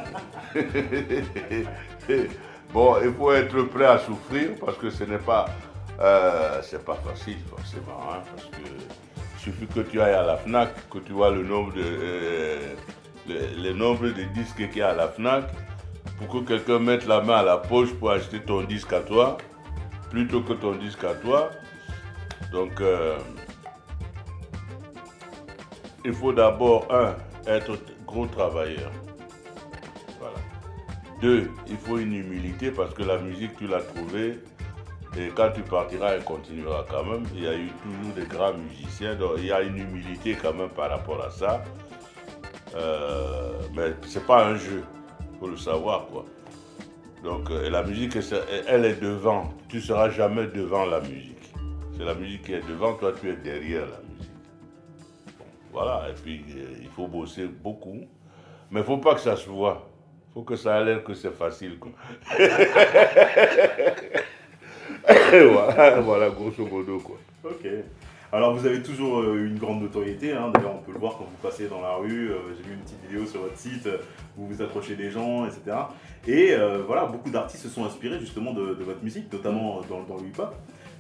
bon, 2.73 2.95
il 3.03 3.12
faut 3.13 3.33
être 3.33 3.62
prêt 3.63 3.85
à 3.85 3.97
souffrir 3.97 4.51
parce 4.63 4.77
que 4.77 4.89
ce 4.89 5.03
n'est 5.03 5.17
pas. 5.17 5.45
Euh, 6.00 6.62
c'est 6.62 6.83
pas 6.83 6.95
facile 6.95 7.38
forcément, 7.50 8.00
hein, 8.12 8.21
parce 8.36 8.45
que 8.47 8.68
il 9.36 9.39
suffit 9.39 9.68
que 9.68 9.81
tu 9.81 10.01
ailles 10.01 10.13
à 10.13 10.24
la 10.24 10.38
FNAC, 10.38 10.89
que 10.89 10.97
tu 11.00 11.13
vois 11.13 11.30
le 11.31 11.44
nombre 11.44 11.74
de. 11.74 11.83
euh, 11.83 12.75
de 13.27 14.33
disques 14.33 14.69
qu'il 14.69 14.77
y 14.77 14.81
a 14.81 14.89
à 14.89 14.93
la 14.93 15.08
FNAC, 15.08 15.46
pour 16.17 16.29
que 16.29 16.48
quelqu'un 16.48 16.79
mette 16.79 17.05
la 17.05 17.22
main 17.22 17.38
à 17.38 17.43
la 17.43 17.58
poche 17.58 17.93
pour 17.93 18.12
acheter 18.12 18.39
ton 18.39 18.63
disque 18.63 18.93
à 18.93 19.01
toi, 19.01 19.38
plutôt 20.10 20.41
que 20.41 20.53
ton 20.53 20.74
disque 20.74 21.03
à 21.03 21.13
toi. 21.13 21.51
Donc, 22.51 22.81
euh, 22.81 23.17
il 26.03 26.13
faut 26.13 26.34
d'abord, 26.34 26.88
un, 26.91 27.15
être 27.48 27.77
gros 28.05 28.27
travailleur. 28.27 28.91
Voilà. 30.20 30.38
Deux, 31.22 31.50
il 31.67 31.77
faut 31.77 31.98
une 31.98 32.13
humilité 32.13 32.72
parce 32.72 32.93
que 32.93 33.03
la 33.03 33.17
musique, 33.17 33.55
tu 33.58 33.67
l'as 33.67 33.81
trouvée. 33.81 34.39
Et 35.17 35.29
quand 35.29 35.51
tu 35.53 35.62
partiras, 35.62 36.15
elle 36.15 36.24
continuera 36.24 36.86
quand 36.89 37.05
même. 37.05 37.24
Il 37.34 37.43
y 37.43 37.48
a 37.48 37.55
eu 37.55 37.69
toujours 37.81 38.13
des 38.15 38.25
grands 38.25 38.53
musiciens, 38.53 39.15
donc 39.15 39.34
il 39.38 39.45
y 39.45 39.51
a 39.51 39.62
une 39.62 39.77
humilité 39.77 40.36
quand 40.41 40.53
même 40.53 40.69
par 40.69 40.89
rapport 40.89 41.24
à 41.24 41.29
ça. 41.29 41.63
Euh, 42.75 43.53
mais 43.74 43.93
c'est 44.05 44.25
pas 44.25 44.45
un 44.45 44.57
jeu, 44.57 44.84
il 45.31 45.39
faut 45.39 45.48
le 45.48 45.55
savoir 45.55 46.07
quoi. 46.07 46.25
Donc 47.24 47.50
euh, 47.50 47.69
la 47.69 47.84
musique, 47.84 48.17
elle- 48.67 48.84
est 48.86 49.01
devant. 49.01 49.53
Tu 49.69 49.79
seras 49.79 50.10
jamais 50.10 50.48
devant 50.48 50.86
la 50.86 51.00
musique. 51.00 51.53
C'est 51.98 52.03
la 52.03 52.13
musique 52.13 52.43
qui 52.43 52.53
est 52.53 52.67
devant, 52.67 52.93
toi 52.95 53.13
tu 53.19 53.29
es 53.29 53.36
derrière 53.38 53.86
la 53.86 54.00
musique. 54.10 54.31
Voilà, 55.72 56.10
et 56.10 56.13
puis 56.22 56.43
euh, 56.57 56.75
il 56.81 56.89
faut 56.89 57.07
bosser 57.07 57.45
beaucoup. 57.45 58.01
Mais 58.72 58.79
il 58.79 58.79
ne 58.79 58.84
faut 58.84 58.98
pas 58.98 59.13
que 59.15 59.22
ça 59.22 59.38
se 59.38 59.48
voit. 59.48 59.88
Il 60.29 60.34
faut 60.34 60.41
que 60.43 60.57
ça 60.57 60.81
ait 60.81 60.86
l'air 60.86 61.03
que 61.03 61.13
c'est 61.13 61.31
facile. 61.34 61.79
voilà, 65.07 66.00
voilà, 66.01 66.29
grosso 66.29 66.65
modo. 66.65 67.00
Quoi. 67.00 67.17
Ok. 67.43 67.67
Alors 68.31 68.53
vous 68.55 68.65
avez 68.65 68.81
toujours 68.81 69.19
euh, 69.21 69.45
une 69.47 69.57
grande 69.57 69.81
notoriété, 69.81 70.33
hein. 70.33 70.51
d'ailleurs 70.53 70.74
on 70.75 70.79
peut 70.83 70.91
le 70.91 70.97
voir 71.00 71.13
quand 71.17 71.24
vous 71.25 71.47
passez 71.47 71.67
dans 71.67 71.79
la 71.79 71.93
rue, 71.95 72.31
euh, 72.31 72.38
j'ai 72.57 72.63
vu 72.67 72.74
une 72.74 72.81
petite 72.81 73.01
vidéo 73.07 73.25
sur 73.25 73.41
votre 73.41 73.57
site 73.57 73.85
euh, 73.85 74.00
où 74.38 74.47
vous 74.47 74.62
accrochez 74.62 74.95
des 74.95 75.09
gens, 75.09 75.45
etc. 75.45 75.77
Et 76.27 76.51
euh, 76.51 76.81
voilà, 76.85 77.05
beaucoup 77.05 77.29
d'artistes 77.29 77.63
se 77.63 77.69
sont 77.69 77.85
inspirés 77.85 78.19
justement 78.19 78.51
de, 78.51 78.74
de 78.74 78.83
votre 78.83 79.01
musique, 79.03 79.31
notamment 79.31 79.79
dans, 79.89 80.01
dans 80.03 80.21
le 80.21 80.27
hip-hop, 80.27 80.53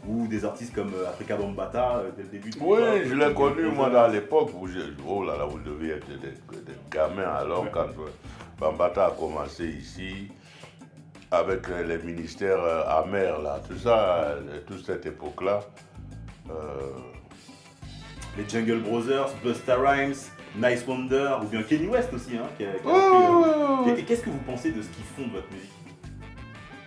ou 0.07 0.27
des 0.27 0.45
artistes 0.45 0.73
comme 0.73 0.91
Africa 1.05 1.35
Bambata 1.35 2.03
dès 2.15 2.23
le 2.23 2.29
début 2.29 2.51
du 2.51 2.57
Oui, 2.61 2.79
je 3.05 3.15
l'ai 3.15 3.33
connu 3.33 3.63
moi 3.63 3.89
dans 3.89 4.07
l'époque 4.07 4.51
où 4.57 4.67
j'ai. 4.67 4.79
Oh 5.05 5.23
là 5.25 5.35
là, 5.35 5.45
vous 5.45 5.59
deviez 5.59 5.93
être 5.93 6.07
des, 6.07 6.15
des 6.29 6.77
gamins 6.89 7.33
alors 7.37 7.63
Ouais. 7.63 7.71
quand 7.73 7.87
Bambata 8.59 9.07
a 9.07 9.11
commencé 9.11 9.65
ici 9.65 10.29
avec 11.31 11.69
euh, 11.69 11.83
les 11.83 11.97
ministères 12.03 12.61
euh, 12.63 12.83
amers 13.03 13.39
là, 13.41 13.59
tout 13.67 13.77
ça, 13.77 14.23
euh, 14.23 14.59
toute 14.67 14.85
cette 14.85 15.05
époque-là. 15.05 15.59
euh, 16.49 16.53
Les 18.37 18.47
Jungle 18.47 18.79
Brothers, 18.79 19.29
Busta 19.43 19.75
Rhymes, 19.77 20.15
Nice 20.57 20.85
Wonder, 20.87 21.31
ou 21.41 21.45
bien 21.47 21.63
Kenny 21.63 21.87
West 21.87 22.13
aussi, 22.13 22.37
hein, 22.37 22.47
qui 22.57 22.65
a, 22.65 22.71
qui 22.73 22.87
a 22.87 22.91
ouais, 22.91 22.93
repris, 22.93 23.17
euh, 23.17 23.29
ouais, 23.29 23.85
ouais, 23.85 23.91
Et, 23.91 23.95
ouais. 23.95 24.03
qu'est-ce 24.03 24.21
que 24.21 24.29
vous 24.29 24.39
pensez 24.45 24.71
de 24.71 24.81
ce 24.81 24.87
qui 24.89 25.01
fonde 25.15 25.31
votre 25.31 25.51
musique? 25.51 25.71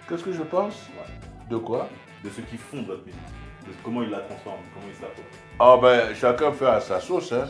Qu'est-ce 0.08 0.24
que 0.24 0.32
je 0.32 0.42
pense? 0.42 0.88
De 1.50 1.56
quoi? 1.56 1.88
De 2.24 2.30
ce 2.30 2.40
qui 2.40 2.56
fonde 2.56 2.86
votre 2.86 3.04
musique 3.04 3.20
De 3.66 3.72
comment 3.84 4.02
il 4.02 4.10
la 4.10 4.20
transforme, 4.20 4.58
comment 4.74 4.86
il 4.90 4.96
se 4.96 5.02
la 5.02 5.08
fait 5.08 5.22
Ah 5.58 5.76
ben, 5.80 6.14
chacun 6.14 6.52
fait 6.52 6.66
à 6.66 6.80
sa 6.80 7.00
sauce. 7.00 7.32
Hein. 7.32 7.46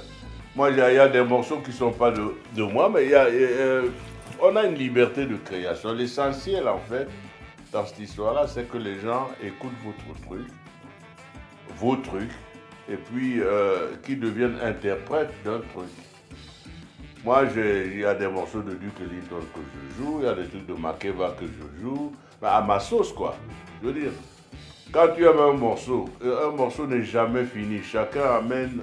Moi, 0.56 0.70
il 0.70 0.78
y, 0.78 0.80
a 0.80 1.06
des 1.08 1.22
morceaux 1.22 1.58
qui 1.58 1.70
ne 1.70 1.74
sont 1.76 1.92
pas 1.92 2.10
de, 2.10 2.22
de 2.56 2.62
moi, 2.64 2.90
mais 2.92 3.04
il 3.04 3.10
y 3.10 3.14
a, 3.14 3.26
on 4.40 4.56
a 4.56 4.64
une 4.64 4.74
liberté 4.74 5.26
de 5.26 5.36
création. 5.36 5.92
L'essentiel, 5.92 6.68
en 6.68 6.78
fait, 6.78 7.08
dans 7.72 7.84
cette 7.84 8.00
histoire-là, 8.00 8.46
c'est 8.46 8.68
que 8.68 8.78
les 8.78 9.00
gens 9.00 9.28
écoutent 9.42 9.72
votre 9.84 10.20
truc, 10.26 10.46
vos 11.76 11.96
trucs, 11.96 12.32
et 12.88 12.96
puis 12.96 13.40
euh, 13.40 13.90
qui 14.04 14.16
deviennent 14.16 14.58
interprètes 14.62 15.32
d'un 15.44 15.60
truc. 15.72 15.90
Moi, 17.24 17.44
il 17.54 17.98
y 17.98 18.04
a 18.04 18.14
des 18.14 18.28
morceaux 18.28 18.62
de 18.62 18.74
Duke 18.74 19.00
Ellington 19.00 19.44
que 19.54 19.60
je 19.60 20.02
joue, 20.02 20.20
il 20.20 20.26
y 20.26 20.28
a 20.28 20.34
des 20.34 20.46
trucs 20.46 20.66
de 20.66 20.74
Makeba 20.74 21.34
que 21.38 21.46
je 21.46 21.82
joue, 21.82 22.12
à 22.40 22.62
ma 22.62 22.78
sauce, 22.78 23.12
quoi. 23.12 23.36
Je 23.82 23.88
veux 23.88 23.92
dire, 23.92 24.12
quand 24.92 25.08
tu 25.14 25.24
aimes 25.24 25.38
un 25.38 25.52
morceau, 25.52 26.08
un 26.24 26.50
morceau 26.50 26.86
n'est 26.86 27.02
jamais 27.02 27.44
fini. 27.44 27.82
Chacun 27.82 28.36
amène 28.36 28.82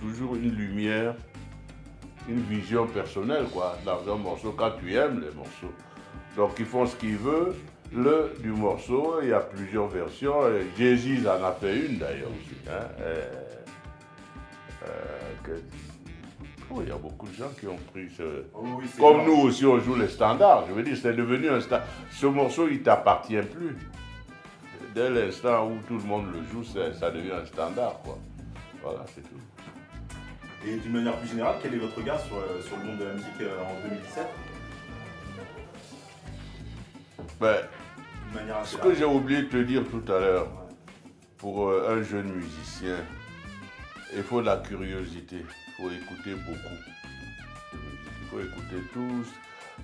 toujours 0.00 0.34
une 0.34 0.50
lumière, 0.50 1.14
une 2.28 2.40
vision 2.40 2.86
personnelle, 2.86 3.46
quoi, 3.52 3.76
dans 3.84 4.12
un 4.12 4.16
morceau, 4.16 4.52
quand 4.56 4.72
tu 4.80 4.94
aimes 4.94 5.20
les 5.20 5.34
morceaux. 5.34 5.72
Donc, 6.36 6.52
ils 6.58 6.66
font 6.66 6.86
ce 6.86 6.96
qu'ils 6.96 7.16
veulent. 7.16 7.54
Le 7.92 8.34
du 8.40 8.50
morceau, 8.50 9.20
il 9.22 9.28
y 9.28 9.32
a 9.32 9.40
plusieurs 9.40 9.86
versions. 9.88 10.40
Jay-Z 10.76 11.26
en 11.26 11.44
a 11.44 11.52
fait 11.52 11.86
une 11.86 11.98
d'ailleurs 11.98 12.30
aussi. 12.30 12.56
Hein. 12.68 12.86
Euh, 13.00 13.30
euh, 14.88 15.58
oh, 16.70 16.80
il 16.82 16.88
y 16.88 16.92
a 16.92 16.96
beaucoup 16.96 17.28
de 17.28 17.34
gens 17.34 17.50
qui 17.58 17.68
ont 17.68 17.78
pris 17.92 18.08
ce. 18.16 18.44
Oh 18.52 18.80
Comme 18.98 19.24
nous 19.24 19.42
aussi, 19.42 19.64
on 19.64 19.78
joue 19.78 19.94
les 19.94 20.08
standards. 20.08 20.64
Je 20.68 20.72
veux 20.72 20.82
dire, 20.82 20.96
c'est 21.00 21.14
devenu 21.14 21.50
un 21.50 21.60
standard. 21.60 21.86
Ce 22.10 22.26
morceau, 22.26 22.66
il 22.68 22.82
t'appartient 22.82 23.42
plus. 23.42 23.76
Dès 24.92 25.10
l'instant 25.10 25.68
où 25.68 25.78
tout 25.86 25.98
le 25.98 26.04
monde 26.04 26.26
le 26.32 26.42
joue, 26.50 26.64
ça 26.64 27.10
devient 27.10 27.32
un 27.42 27.46
standard, 27.46 28.00
quoi. 28.02 28.18
Voilà, 28.82 29.04
c'est 29.14 29.22
tout. 29.22 29.40
Et 30.66 30.76
d'une 30.76 30.92
manière 30.92 31.16
plus 31.18 31.28
générale, 31.28 31.56
quel 31.62 31.74
est 31.74 31.78
votre 31.78 31.96
regard 31.96 32.18
sur, 32.20 32.36
euh, 32.36 32.62
sur 32.62 32.76
le 32.78 32.84
monde 32.84 32.98
de 32.98 33.04
la 33.04 33.12
musique 33.12 33.40
euh, 33.42 33.60
en 33.60 33.86
2017 33.86 34.26
ben, 37.38 37.56
Ce 38.64 38.76
que 38.78 38.94
j'ai 38.94 39.04
oublié 39.04 39.42
de 39.42 39.48
te 39.48 39.56
dire 39.58 39.82
tout 39.90 40.10
à 40.10 40.18
l'heure, 40.20 40.48
pour 41.36 41.68
euh, 41.68 41.98
un 41.98 42.02
jeune 42.02 42.32
musicien, 42.32 42.96
il 44.16 44.22
faut 44.22 44.40
de 44.40 44.46
la 44.46 44.56
curiosité, 44.56 45.36
il 45.40 45.74
faut 45.74 45.90
écouter 45.90 46.34
beaucoup. 46.34 46.80
Il 48.22 48.28
faut 48.28 48.40
écouter 48.40 48.82
tous. 48.94 49.26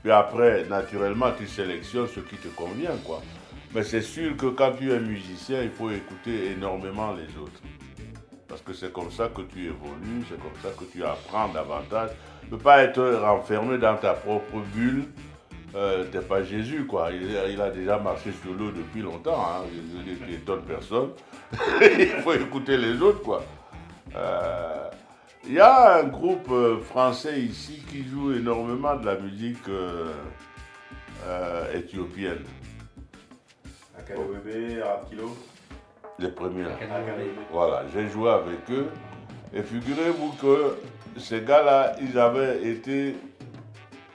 Puis 0.02 0.10
après, 0.10 0.64
naturellement, 0.64 1.32
tu 1.36 1.46
sélectionnes 1.46 2.08
ce 2.08 2.20
qui 2.20 2.36
te 2.36 2.48
convient, 2.48 2.96
quoi. 3.04 3.20
Mais 3.74 3.82
c'est 3.82 4.02
sûr 4.02 4.34
que 4.36 4.46
quand 4.46 4.72
tu 4.72 4.90
es 4.90 4.98
musicien, 4.98 5.62
il 5.62 5.70
faut 5.70 5.90
écouter 5.90 6.52
énormément 6.52 7.12
les 7.12 7.38
autres. 7.38 7.60
Parce 8.50 8.62
que 8.62 8.72
c'est 8.72 8.92
comme 8.92 9.12
ça 9.12 9.28
que 9.28 9.42
tu 9.42 9.66
évolues, 9.66 10.24
c'est 10.28 10.38
comme 10.40 10.60
ça 10.60 10.70
que 10.76 10.84
tu 10.84 11.04
apprends 11.04 11.48
davantage. 11.48 12.10
Ne 12.50 12.56
pas 12.56 12.82
être 12.82 13.00
renfermé 13.22 13.78
dans 13.78 13.96
ta 13.96 14.14
propre 14.14 14.58
bulle. 14.74 15.04
Euh, 15.76 16.04
T'es 16.10 16.20
pas 16.20 16.42
Jésus, 16.42 16.84
quoi. 16.84 17.10
Il, 17.12 17.60
a 17.60 17.70
déjà 17.70 17.96
marché 17.96 18.32
sur 18.42 18.52
l'eau 18.52 18.72
depuis 18.72 19.02
longtemps. 19.02 19.40
Hein. 19.40 19.66
Il 19.72 20.26
n'étonne 20.28 20.62
personne. 20.62 21.10
il 21.80 22.08
faut 22.24 22.32
écouter 22.32 22.76
les 22.76 23.00
autres, 23.00 23.22
quoi. 23.22 23.44
Euh, 24.16 24.90
il 25.46 25.52
y 25.52 25.60
a 25.60 26.00
un 26.00 26.04
groupe 26.04 26.50
euh, 26.50 26.80
français 26.80 27.40
ici 27.40 27.82
qui 27.88 28.04
joue 28.04 28.32
énormément 28.32 28.96
de 28.96 29.06
la 29.06 29.16
musique 29.16 29.68
euh, 29.68 30.12
éthiopienne. 31.72 32.44
Kilo 35.08 35.36
Les 36.20 36.28
premiers. 36.28 36.64
Voilà, 37.50 37.84
j'ai 37.94 38.08
joué 38.08 38.30
avec 38.30 38.70
eux. 38.70 38.88
Et 39.54 39.62
figurez-vous 39.62 40.32
que 40.40 40.76
ces 41.18 41.40
gars-là, 41.40 41.96
ils 42.00 42.18
avaient 42.18 42.62
été. 42.62 43.16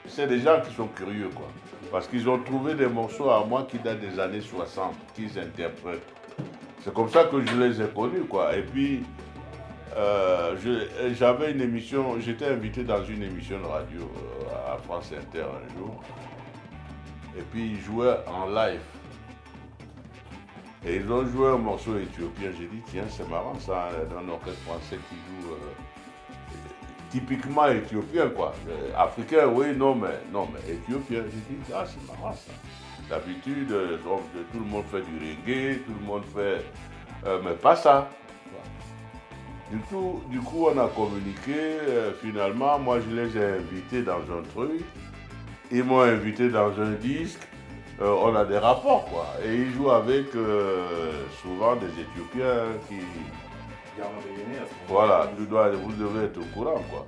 C'est 0.06 0.28
des 0.28 0.38
gens 0.38 0.60
qui 0.60 0.72
sont 0.72 0.86
curieux, 0.86 1.30
quoi. 1.34 1.48
Parce 1.90 2.06
qu'ils 2.06 2.28
ont 2.28 2.38
trouvé 2.38 2.74
des 2.74 2.86
morceaux 2.86 3.30
à 3.30 3.44
moi 3.44 3.66
qui 3.68 3.78
datent 3.78 4.00
des 4.00 4.20
années 4.20 4.40
60, 4.40 4.94
qu'ils 5.14 5.36
interprètent. 5.38 6.06
C'est 6.80 6.94
comme 6.94 7.08
ça 7.08 7.24
que 7.24 7.44
je 7.44 7.56
les 7.60 7.82
ai 7.82 7.88
connus, 7.88 8.24
quoi. 8.28 8.56
Et 8.56 8.62
puis, 8.62 9.02
euh, 9.96 10.54
j'avais 11.18 11.50
une 11.50 11.60
émission, 11.60 12.20
j'étais 12.20 12.46
invité 12.46 12.84
dans 12.84 13.02
une 13.04 13.22
émission 13.22 13.58
de 13.58 13.66
radio 13.66 14.00
euh, 14.00 14.74
à 14.74 14.78
France 14.78 15.12
Inter 15.12 15.42
un 15.42 15.76
jour. 15.76 16.00
Et 17.36 17.42
puis, 17.50 17.72
ils 17.72 17.80
jouaient 17.80 18.16
en 18.28 18.48
live. 18.48 18.80
Et 20.86 20.96
ils 20.96 21.12
ont 21.12 21.26
joué 21.26 21.48
un 21.48 21.58
morceau 21.58 21.98
éthiopien. 21.98 22.50
J'ai 22.56 22.66
dit, 22.66 22.80
tiens, 22.86 23.02
c'est 23.08 23.28
marrant 23.28 23.58
ça, 23.58 23.88
un 24.16 24.28
orchestre 24.28 24.60
français 24.60 24.98
qui 25.08 25.16
joue 25.16 25.52
euh, 25.54 25.56
typiquement 27.10 27.66
éthiopien, 27.66 28.28
quoi. 28.28 28.54
Euh, 28.68 28.92
africain, 28.96 29.48
oui, 29.48 29.74
non, 29.76 29.96
mais, 29.96 30.20
non, 30.32 30.48
mais 30.52 30.74
éthiopien. 30.74 31.22
J'ai 31.24 31.54
dit, 31.54 31.60
ah, 31.74 31.84
c'est 31.84 32.06
marrant 32.06 32.32
ça. 32.32 32.52
D'habitude, 33.10 33.72
euh, 33.72 33.98
tout 34.52 34.60
le 34.60 34.64
monde 34.64 34.84
fait 34.88 35.00
du 35.00 35.18
reggae, 35.18 35.80
tout 35.84 35.92
le 36.00 36.06
monde 36.06 36.24
fait. 36.32 36.64
mais 37.44 37.54
pas 37.54 37.74
ça. 37.74 38.08
Du 39.72 39.78
du 40.30 40.40
coup, 40.40 40.68
on 40.72 40.78
a 40.78 40.86
communiqué. 40.88 41.78
finalement, 42.22 42.78
moi, 42.78 43.00
je 43.00 43.12
les 43.12 43.36
ai 43.36 43.58
invités 43.58 44.02
dans 44.02 44.20
un 44.20 44.42
truc. 44.54 44.84
Ils 45.72 45.82
m'ont 45.82 46.02
invité 46.02 46.48
dans 46.48 46.70
un 46.80 46.92
disque. 46.92 47.42
Euh, 48.00 48.14
on 48.22 48.34
a 48.34 48.44
des 48.44 48.58
rapports, 48.58 49.06
quoi. 49.06 49.26
Et 49.44 49.54
ils 49.54 49.70
jouent 49.72 49.90
avec 49.90 50.34
euh, 50.34 51.12
souvent 51.42 51.76
des 51.76 51.86
Éthiopiens 51.86 52.64
qui. 52.88 52.96
Voilà, 54.88 55.30
vous 55.36 55.92
devez 55.92 56.24
être 56.24 56.38
au 56.38 56.44
courant, 56.54 56.82
quoi. 56.90 57.06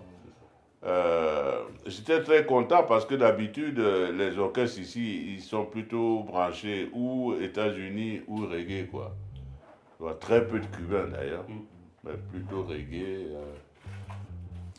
Euh, 0.86 1.64
j'étais 1.84 2.22
très 2.22 2.46
content 2.46 2.84
parce 2.84 3.04
que 3.04 3.14
d'habitude, 3.14 3.78
les 3.78 4.38
orchestres 4.38 4.78
ici, 4.78 5.34
ils 5.34 5.42
sont 5.42 5.66
plutôt 5.66 6.22
branchés 6.22 6.88
ou 6.94 7.34
États-Unis 7.38 8.22
ou 8.26 8.46
reggae, 8.46 8.88
quoi. 8.90 9.14
Très 10.20 10.46
peu 10.46 10.60
de 10.60 10.66
Cubains 10.66 11.08
d'ailleurs, 11.08 11.44
mm. 11.48 11.60
mais 12.04 12.12
plutôt 12.30 12.62
reggae. 12.62 13.26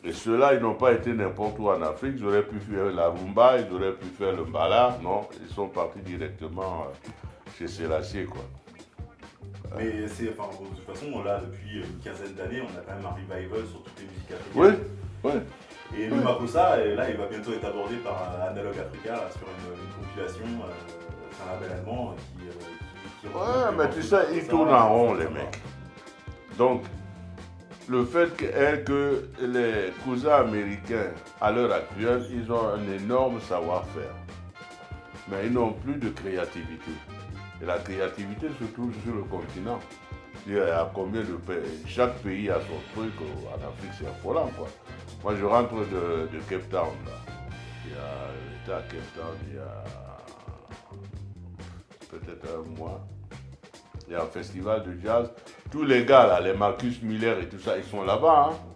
Et 0.02 0.12
ceux-là, 0.12 0.54
ils 0.54 0.60
n'ont 0.60 0.74
pas 0.74 0.92
été 0.92 1.12
n'importe 1.12 1.58
où 1.58 1.68
en 1.68 1.82
Afrique. 1.82 2.14
Ils 2.16 2.24
auraient 2.24 2.46
pu 2.46 2.58
faire 2.58 2.86
la 2.86 3.08
rumba, 3.08 3.58
ils 3.58 3.74
auraient 3.74 3.92
pu 3.94 4.06
faire 4.06 4.34
le 4.34 4.44
mbala. 4.44 4.98
Non, 5.02 5.28
ils 5.42 5.52
sont 5.54 5.68
partis 5.68 6.00
directement 6.00 6.86
euh, 6.86 7.10
chez 7.58 7.68
Sélassié, 7.68 8.24
quoi. 8.24 8.42
Mais 9.76 10.08
c'est, 10.08 10.30
enfin, 10.30 10.50
de 10.50 10.76
toute 10.76 10.86
façon, 10.86 11.22
là, 11.22 11.40
depuis 11.40 11.78
une 11.78 11.98
quinzaine 12.02 12.34
d'années, 12.34 12.62
on 12.62 12.78
a 12.78 12.82
quand 12.82 12.96
même 12.96 13.06
un 13.06 13.34
revival 13.34 13.66
sur 13.68 13.82
toutes 13.82 13.98
les 13.98 14.06
musiques 14.06 14.32
africaines. 14.32 14.84
Oui, 15.24 15.30
oui. 15.32 15.40
Et 15.98 16.06
le 16.08 16.16
Makossa, 16.16 16.76
là, 16.76 17.10
il 17.10 17.16
va 17.16 17.26
bientôt 17.26 17.52
être 17.52 17.64
abordé 17.64 17.96
par 17.96 18.34
Analog 18.48 18.74
Africa 18.78 19.28
sur 19.30 19.46
une, 19.46 20.04
compilation. 20.04 20.44
Euh, 20.44 20.72
c'est 21.30 21.42
un 21.42 21.52
label 21.52 21.78
allemand 21.78 22.14
qui. 22.16 22.48
Euh, 22.48 22.52
qui, 23.20 23.26
ouais, 23.26 23.76
mais 23.76 23.90
tu 23.90 24.02
sais, 24.02 24.16
ils 24.34 24.48
tournent 24.48 24.72
en 24.72 24.88
rond, 24.88 25.14
les 25.14 25.28
mecs. 25.28 25.60
Donc, 26.56 26.84
le 27.90 28.04
fait 28.04 28.40
est 28.42 28.84
que 28.84 29.24
les 29.40 29.90
cousins 30.04 30.46
américains, 30.46 31.10
à 31.40 31.50
l'heure 31.50 31.72
actuelle, 31.72 32.24
ils 32.30 32.50
ont 32.52 32.68
un 32.68 32.92
énorme 32.92 33.40
savoir-faire. 33.40 34.14
Mais 35.28 35.46
ils 35.46 35.52
n'ont 35.52 35.72
plus 35.72 35.96
de 35.96 36.10
créativité. 36.10 36.92
Et 37.60 37.66
la 37.66 37.78
créativité 37.78 38.46
se 38.60 38.64
trouve 38.72 38.92
sur 39.02 39.16
le 39.16 39.24
continent. 39.24 39.80
Il 40.46 40.54
y 40.54 40.60
a 40.60 40.88
combien 40.94 41.22
de 41.22 41.34
pays 41.34 41.82
Chaque 41.84 42.14
pays 42.22 42.48
a 42.48 42.60
son 42.60 42.80
truc. 42.94 43.12
En 43.48 43.68
Afrique, 43.68 43.90
c'est 43.98 44.06
affolant, 44.06 44.50
quoi. 44.56 44.68
Moi, 45.24 45.34
je 45.34 45.44
rentre 45.44 45.74
de, 45.74 46.28
Cape 46.48 46.68
Town, 46.70 46.94
Il 47.86 47.92
y 47.92 47.96
a 47.96 48.78
l'État 48.78 48.86
Cape 48.88 49.14
Town, 49.16 49.36
il 49.48 49.56
y 49.56 49.58
a 49.58 49.84
peut-être 52.08 52.46
un 52.56 52.78
mois. 52.78 53.04
Il 54.06 54.12
y 54.12 54.16
a 54.16 54.22
un 54.22 54.26
festival 54.26 54.84
de 54.84 55.00
jazz. 55.04 55.28
Tous 55.70 55.84
les 55.84 56.04
gars, 56.04 56.26
là, 56.26 56.40
les 56.40 56.52
Marcus 56.52 57.00
Miller 57.02 57.38
et 57.38 57.48
tout 57.48 57.60
ça, 57.60 57.76
ils 57.76 57.84
sont 57.84 58.02
là-bas. 58.02 58.50
Hein. 58.50 58.70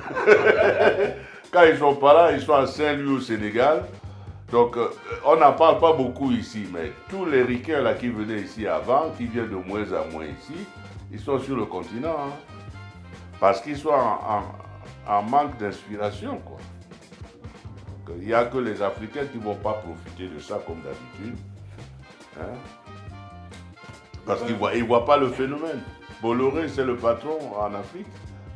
Quand 1.52 1.62
ils 1.64 1.78
sont 1.78 1.94
pas 1.94 2.14
là, 2.14 2.32
ils 2.32 2.42
sont 2.42 2.54
à 2.54 2.66
Saint-Louis 2.66 3.16
au 3.16 3.20
Sénégal. 3.20 3.84
Donc, 4.50 4.76
euh, 4.76 4.88
on 5.24 5.36
n'en 5.36 5.52
parle 5.52 5.78
pas 5.78 5.92
beaucoup 5.92 6.32
ici, 6.32 6.66
mais 6.72 6.92
tous 7.08 7.24
les 7.24 7.42
ricains 7.42 7.80
là, 7.80 7.94
qui 7.94 8.08
venaient 8.08 8.40
ici 8.40 8.66
avant, 8.66 9.10
qui 9.16 9.26
viennent 9.26 9.48
de 9.48 9.54
moins 9.54 9.84
en 9.92 10.10
moins 10.10 10.24
ici, 10.24 10.66
ils 11.12 11.20
sont 11.20 11.38
sur 11.38 11.56
le 11.56 11.66
continent. 11.66 12.16
Hein. 12.18 12.32
Parce 13.38 13.60
qu'ils 13.60 13.76
sont 13.78 13.90
en, 13.90 15.22
manque 15.22 15.56
d'inspiration. 15.58 16.38
quoi. 16.38 16.58
Il 18.18 18.26
n'y 18.26 18.34
a 18.34 18.44
que 18.44 18.58
les 18.58 18.82
Africains 18.82 19.24
qui 19.30 19.38
ne 19.38 19.44
vont 19.44 19.54
pas 19.54 19.74
profiter 19.74 20.26
de 20.26 20.40
ça 20.40 20.60
comme 20.66 20.80
d'habitude. 20.82 21.38
Hein. 22.40 22.54
Parce 24.26 24.42
qu'ils 24.42 24.54
ne 24.54 24.58
voient, 24.58 24.72
voient 24.84 25.04
pas 25.04 25.16
le 25.16 25.28
phénomène. 25.28 25.80
Bolloré, 26.22 26.68
c'est 26.68 26.84
le 26.84 26.96
patron 26.96 27.38
en 27.58 27.74
Afrique. 27.74 28.06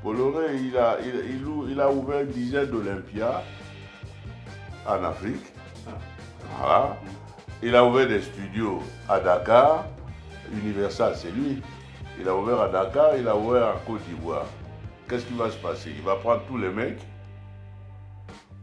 Bolloré, 0.02 0.56
il 0.56 0.76
a, 0.76 0.98
il, 1.00 1.80
a 1.80 1.90
ouvert 1.90 2.20
une 2.20 2.28
dizaine 2.28 2.66
d'Olympia 2.66 3.42
en 4.86 5.02
Afrique. 5.04 5.46
Voilà. 6.58 6.96
Il 7.62 7.74
a 7.74 7.84
ouvert 7.84 8.06
des 8.06 8.20
studios 8.20 8.82
à 9.08 9.18
Dakar. 9.20 9.86
Universal, 10.52 11.14
c'est 11.16 11.30
lui. 11.30 11.62
Il 12.20 12.28
a 12.28 12.34
ouvert 12.36 12.60
à 12.60 12.68
Dakar, 12.68 13.16
il 13.16 13.26
a 13.26 13.34
ouvert 13.36 13.68
en 13.76 13.90
Côte 13.90 14.02
d'Ivoire. 14.04 14.44
Qu'est-ce 15.08 15.24
qui 15.24 15.34
va 15.34 15.50
se 15.50 15.56
passer? 15.56 15.90
Il 15.96 16.02
va 16.02 16.16
prendre 16.16 16.42
tous 16.46 16.58
les 16.58 16.68
mecs, 16.70 17.00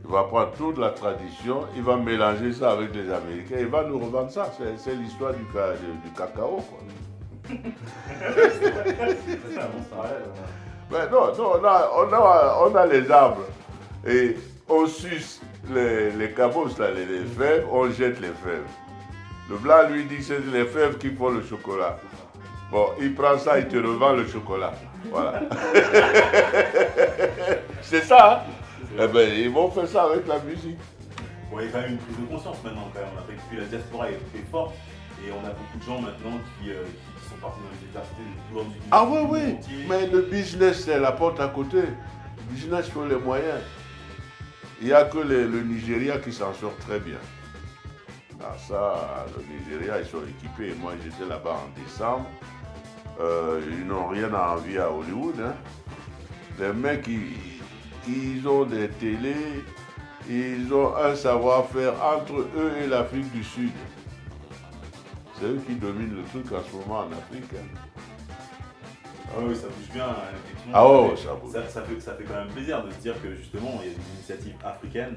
Il 0.03 0.09
va 0.09 0.23
prendre 0.23 0.51
toute 0.53 0.77
la 0.79 0.89
tradition, 0.89 1.65
il 1.75 1.83
va 1.83 1.95
mélanger 1.95 2.53
ça 2.53 2.71
avec 2.71 2.93
les 2.95 3.11
Américains, 3.11 3.57
il 3.59 3.67
va 3.67 3.83
nous 3.83 3.99
revendre 3.99 4.31
ça. 4.31 4.51
C'est- 4.77 4.95
l'histoire 4.95 5.33
du- 5.33 5.43
du 5.43 6.09
cacao. 6.17 6.55
Quoi. 6.57 6.79
Non, 10.91 10.99
non, 11.09 11.31
on 11.39 11.63
a, 11.65 11.89
on 11.95 12.13
a, 12.13 12.57
on 12.67 12.75
a 12.75 12.85
les 12.85 13.09
arbres 13.09 13.45
et 14.05 14.35
on 14.67 14.85
suce 14.87 15.39
les, 15.69 16.11
les 16.11 16.33
là, 16.79 16.91
les, 16.91 17.05
fèves, 17.37 17.65
on 17.71 17.89
jette 17.91 18.19
les 18.19 18.27
fèves. 18.27 18.67
Le 19.49 19.55
blanc 19.57 19.87
lui 19.89 20.03
dit 20.05 20.17
que 20.17 20.23
c'est 20.23 20.39
les 20.51 20.65
fèves 20.65 20.97
qui 20.97 21.11
font 21.11 21.29
le 21.29 21.43
chocolat. 21.43 21.97
Bon, 22.71 22.87
il 22.99 23.13
prend 23.15 23.37
ça, 23.37 23.59
il 23.59 23.67
te 23.67 23.77
revend 23.77 24.13
le 24.13 24.25
chocolat. 24.27 24.73
Voilà. 25.09 25.41
c'est 27.81 28.03
ça. 28.03 28.45
hein. 28.47 28.51
Eh 28.99 29.07
ben, 29.07 29.29
ils 29.33 29.49
vont 29.49 29.71
faire 29.71 29.87
ça 29.87 30.03
avec 30.03 30.27
la 30.27 30.39
musique. 30.39 30.77
Il 31.53 31.65
y 31.65 31.67
a 31.67 31.71
quand 31.71 31.81
même 31.81 31.91
une 31.91 31.97
prise 31.97 32.17
de 32.17 32.25
conscience 32.33 32.57
maintenant, 32.63 32.89
quand 32.93 33.01
même. 33.01 33.09
On 33.15 33.19
a 33.19 33.23
la 33.59 33.65
diaspora 33.65 34.09
est 34.09 34.19
forte 34.49 34.73
et 35.27 35.31
on 35.31 35.45
a 35.45 35.49
beaucoup 35.51 35.77
de 35.77 35.83
gens 35.83 36.01
maintenant 36.01 36.39
qui, 36.59 36.71
euh, 36.71 36.83
qui 37.21 37.29
sont 37.29 37.35
partis 37.41 37.59
dans 37.59 37.69
les 37.71 37.85
universités 37.85 38.21
de 38.23 38.49
tout 38.49 38.57
le 38.57 38.63
monde 38.63 38.73
du 38.73 38.79
Ah 38.91 39.05
oui, 39.05 39.19
oui, 39.29 39.85
mais 39.89 40.07
le 40.07 40.21
business, 40.23 40.85
c'est 40.85 40.99
la 40.99 41.11
porte 41.11 41.39
à 41.39 41.47
côté. 41.47 41.77
Le 41.81 42.53
business, 42.53 42.89
faut 42.89 43.05
les 43.05 43.15
moyens. 43.15 43.59
Il 44.81 44.87
n'y 44.87 44.93
a 44.93 45.03
que 45.05 45.19
les- 45.19 45.45
le 45.45 45.61
Nigeria 45.61 46.17
qui 46.17 46.33
s'en 46.33 46.53
sort 46.53 46.75
très 46.77 46.99
bien. 46.99 47.19
Ah, 48.43 48.55
ça, 48.67 49.25
le 49.37 49.43
Nigeria, 49.53 49.99
ils 49.99 50.07
sont 50.07 50.23
équipés. 50.27 50.73
Moi, 50.79 50.93
j'étais 51.03 51.29
là-bas 51.29 51.57
en 51.67 51.79
décembre. 51.83 52.25
Euh, 53.19 53.61
ils 53.69 53.85
n'ont 53.85 54.07
rien 54.07 54.33
à 54.33 54.55
envier 54.55 54.79
à 54.79 54.91
Hollywood. 54.91 55.35
hein. 55.39 55.53
Les 56.59 56.73
mecs, 56.73 57.07
ils, 57.07 57.61
ils 58.11 58.47
ont 58.47 58.65
des 58.65 58.87
télés, 58.89 59.63
ils 60.27 60.73
ont 60.73 60.95
un 60.95 61.13
savoir-faire 61.15 61.93
entre 62.03 62.33
eux 62.33 62.71
et 62.83 62.87
l'Afrique 62.87 63.31
du 63.31 63.43
Sud. 63.43 63.71
C'est 65.41 65.47
eux 65.47 65.61
qui 65.67 65.73
dominent 65.73 66.15
le 66.17 66.23
truc 66.23 66.45
en 66.53 66.61
ce 66.63 66.75
moment 66.75 66.99
en 66.99 67.11
Afrique. 67.11 67.49
hein. 67.55 67.79
Ah 69.33 69.39
oui, 69.43 69.55
ça 69.55 69.67
bouge 69.67 69.89
bien, 69.93 70.05
effectivement. 70.33 70.73
Ah 70.75 71.15
fait- 71.15 71.23
ça 71.27 71.33
bouge. 71.33 71.51
Ça, 71.53 71.67
ça 71.67 71.81
fait, 71.81 71.99
ça 71.99 72.13
fait 72.13 72.23
quand 72.25 72.35
même 72.35 72.49
plaisir 72.49 72.83
de 72.83 72.91
se 72.91 72.97
dire 72.97 73.15
que 73.23 73.33
justement, 73.33 73.79
il 73.81 73.89
y 73.89 73.91
a 73.91 73.95
des 73.95 74.01
initiatives 74.15 74.55
africaines. 74.63 75.15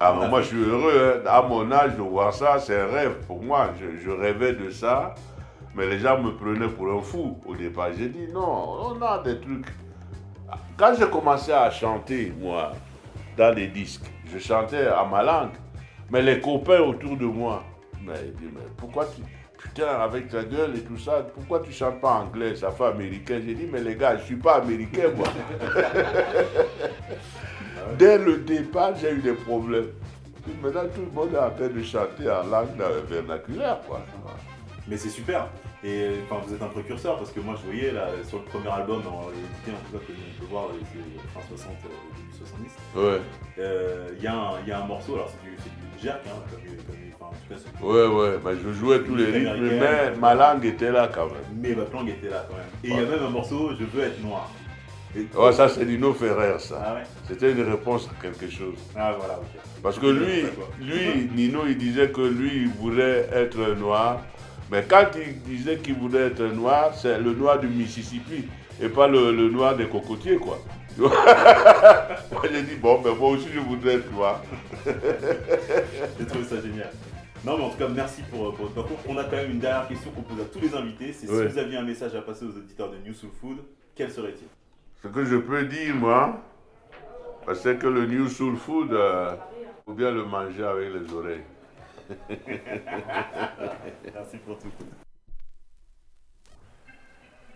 Ah, 0.00 0.16
mais 0.18 0.28
moi, 0.28 0.40
je 0.40 0.46
suis 0.46 0.62
heureux. 0.62 1.22
hein. 1.26 1.28
À 1.28 1.42
mon 1.42 1.70
âge, 1.70 1.94
de 1.96 2.00
voir 2.02 2.32
ça, 2.32 2.58
c'est 2.58 2.80
un 2.80 2.86
rêve 2.86 3.16
pour 3.26 3.42
moi. 3.42 3.70
Je, 3.78 3.98
je 4.02 4.10
rêvais 4.10 4.54
de 4.54 4.70
ça. 4.70 5.14
Mais 5.74 5.86
les 5.88 5.98
gens 5.98 6.20
me 6.22 6.30
prenaient 6.30 6.68
pour 6.68 6.90
un 6.90 7.02
fou. 7.02 7.38
Au 7.44 7.54
départ, 7.54 7.88
j'ai 7.98 8.08
dit 8.08 8.28
non, 8.32 8.94
on 8.96 9.02
a 9.02 9.18
des 9.22 9.38
trucs. 9.40 9.66
Quand 10.76 10.94
j'ai 10.98 11.06
commencé 11.10 11.52
à 11.52 11.70
chanter, 11.70 12.32
moi, 12.40 12.72
dans 13.36 13.54
les 13.54 13.66
disques, 13.66 14.10
je 14.32 14.38
chantais 14.38 14.86
à 14.86 15.04
ma 15.04 15.22
langue. 15.22 15.50
Mais 16.10 16.22
les 16.22 16.40
copains 16.40 16.80
autour 16.80 17.16
de 17.16 17.26
moi, 17.26 17.64
mais, 18.06 18.32
pourquoi 18.76 19.06
tu. 19.06 19.22
Putain, 19.56 19.86
avec 19.86 20.28
ta 20.28 20.44
gueule 20.44 20.76
et 20.76 20.80
tout 20.82 20.98
ça, 20.98 21.26
pourquoi 21.34 21.60
tu 21.60 21.72
chantes 21.72 21.98
pas 22.00 22.12
anglais? 22.16 22.54
Ça 22.54 22.70
fait 22.70 22.84
américain. 22.84 23.40
J'ai 23.44 23.54
dit, 23.54 23.66
mais 23.72 23.80
les 23.80 23.96
gars, 23.96 24.18
je 24.18 24.24
suis 24.24 24.36
pas 24.36 24.56
américain, 24.56 25.10
moi. 25.16 25.26
Dès 27.98 28.18
le 28.18 28.38
départ, 28.38 28.94
j'ai 28.96 29.12
eu 29.12 29.18
des 29.20 29.32
problèmes. 29.32 29.88
Puis 30.42 30.52
maintenant, 30.62 30.82
tout 30.94 31.00
le 31.02 31.10
monde 31.12 31.34
est 31.34 31.38
en 31.38 31.50
train 31.50 31.68
de 31.68 31.82
chanter 31.82 32.30
en 32.30 32.42
langue 32.44 32.68
vernaculaire, 33.08 33.80
quoi. 33.86 34.00
Mais 34.86 34.96
c'est 34.98 35.08
super. 35.08 35.48
Et 35.82 36.10
enfin, 36.24 36.36
vous 36.46 36.54
êtes 36.54 36.62
un 36.62 36.68
précurseur 36.68 37.16
parce 37.18 37.30
que 37.30 37.40
moi, 37.40 37.54
je 37.60 37.66
voyais 37.70 37.90
là, 37.92 38.08
sur 38.26 38.38
le 38.38 38.44
premier 38.44 38.68
album, 38.68 39.02
dans 39.02 39.28
l'édité 39.30 39.70
en 39.70 39.80
tout 39.90 39.98
cas, 39.98 40.04
que 40.06 40.12
on 40.12 40.40
peut 40.40 40.46
voir, 40.50 40.66
c'est 40.92 41.40
fin 41.40 41.46
60, 41.48 41.72
euh, 41.84 41.88
début 42.16 42.36
70. 42.38 42.72
Ouais, 42.96 43.20
Euh, 43.58 44.08
Il 44.18 44.22
y, 44.22 44.26
a 44.26 44.34
un- 44.34 44.60
il 44.62 44.68
y 44.68 44.72
a 44.72 44.82
un 44.82 44.86
morceau, 44.86 45.14
alors 45.14 45.30
c'est 45.30 45.42
du, 45.44 45.56
jerk, 46.02 46.20
hein, 46.26 46.30
comme, 46.50 46.60
comme, 46.60 46.96
enfin, 47.24 47.36
en 47.36 47.54
tout 47.56 47.62
cas, 47.62 47.70
c'est- 47.78 47.84
ouais, 47.84 48.06
ouais. 48.06 48.56
Je 48.64 48.72
jouais 48.72 49.00
tous 49.02 49.14
les 49.14 49.26
rythmes, 49.26 49.78
mais 49.80 50.12
ma 50.20 50.34
langue 50.34 50.64
était 50.64 50.90
là 50.90 51.08
quand 51.12 51.26
même. 51.26 51.34
mais 51.60 51.72
votre 51.72 51.92
langue 51.92 52.08
était 52.10 52.28
là 52.30 52.46
quand 52.48 52.56
même. 52.56 52.66
Et 52.84 52.88
il 52.88 52.94
y 52.94 52.98
a 52.98 53.08
même 53.16 53.26
un 53.26 53.30
morceau, 53.30 53.70
Je 53.78 53.84
veux 53.84 54.04
être 54.04 54.22
noir. 54.22 54.50
Et- 55.16 55.28
ça, 55.52 55.68
c'est 55.68 55.84
Nino 55.84 56.12
Ferrer, 56.12 56.58
ça. 56.58 56.82
Ah 56.84 56.94
ouais 56.94 57.02
C'était 57.28 57.52
une 57.52 57.62
réponse 57.62 58.08
à 58.10 58.20
quelque 58.22 58.50
chose. 58.50 58.74
Ah 58.96 59.14
voilà, 59.16 59.34
ok. 59.38 59.60
Parce 59.82 59.98
que 59.98 60.06
lui, 60.06 60.44
lui, 60.80 61.30
Nino, 61.34 61.60
il 61.68 61.76
disait 61.78 62.08
que 62.10 62.20
lui, 62.22 62.50
il 62.62 62.68
voulait 62.68 63.28
être 63.32 63.58
noir. 63.78 64.22
Mais 64.72 64.82
quand 64.88 65.06
il 65.14 65.40
disait 65.42 65.76
qu'il 65.76 65.94
voulait 65.94 66.26
être 66.28 66.42
noir, 66.42 66.92
c'est 66.96 67.18
le 67.18 67.32
noir 67.32 67.60
du 67.60 67.68
Mississippi 67.68 68.46
et 68.82 68.88
pas 68.88 69.06
le, 69.06 69.30
le 69.30 69.48
noir 69.50 69.76
des 69.76 69.86
cocotiers, 69.86 70.36
quoi. 70.36 70.58
moi, 70.98 71.10
j'ai 72.50 72.62
dit, 72.62 72.76
bon, 72.80 73.00
mais 73.04 73.14
moi 73.14 73.30
aussi, 73.30 73.48
je 73.54 73.60
voudrais 73.60 73.94
être 73.96 74.10
noir. 74.12 74.40
J'ai 74.86 76.26
trouvé 76.26 76.44
ça 76.44 76.56
génial. 76.60 76.90
Non, 77.44 77.58
mais 77.58 77.64
en 77.64 77.70
tout 77.70 77.76
cas, 77.76 77.88
merci 77.88 78.22
pour, 78.22 78.54
pour 78.54 78.66
votre 78.66 78.74
parcours. 78.74 78.98
On 79.08 79.16
a 79.18 79.24
quand 79.24 79.36
même 79.36 79.50
une 79.50 79.58
dernière 79.58 79.86
question 79.86 80.10
qu'on 80.12 80.22
pose 80.22 80.40
à 80.40 80.44
tous 80.46 80.60
les 80.60 80.74
invités. 80.74 81.12
C'est 81.12 81.28
Ouais. 81.30 81.46
si 81.46 81.52
vous 81.52 81.58
aviez 81.58 81.76
un 81.76 81.82
message 81.82 82.14
à 82.14 82.22
passer 82.22 82.44
aux 82.46 82.56
auditeurs 82.56 82.90
de 82.90 82.96
New 82.98 83.12
Soul 83.12 83.30
Food, 83.40 83.58
quel 83.94 84.10
serait-il? 84.10 84.48
Ce 85.02 85.08
que 85.08 85.24
je 85.24 85.36
peux 85.36 85.64
dire, 85.66 85.94
moi, 85.94 86.40
c'est 87.54 87.78
que 87.78 87.86
le 87.86 88.06
New 88.06 88.28
Soul 88.28 88.56
Food, 88.56 88.90
il 88.92 89.36
faut 89.84 89.92
bien 89.92 90.10
le 90.10 90.24
manger 90.24 90.64
avec 90.64 90.88
les 90.94 91.12
oreilles. 91.12 91.42
Merci 94.14 94.36
pour 94.38 94.58
tout. 94.58 94.72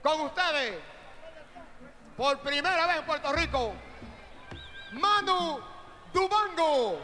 Con 0.02 0.20
ustedes, 0.26 0.78
por 2.16 2.36
primera 2.38 2.86
vez 2.86 2.98
en 3.00 3.04
Puerto 3.04 3.28
Rico, 3.32 3.72
Manu 4.92 5.60
Dubango. 6.14 6.98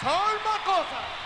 Salma 0.00 0.56
Cosa. 0.64 1.21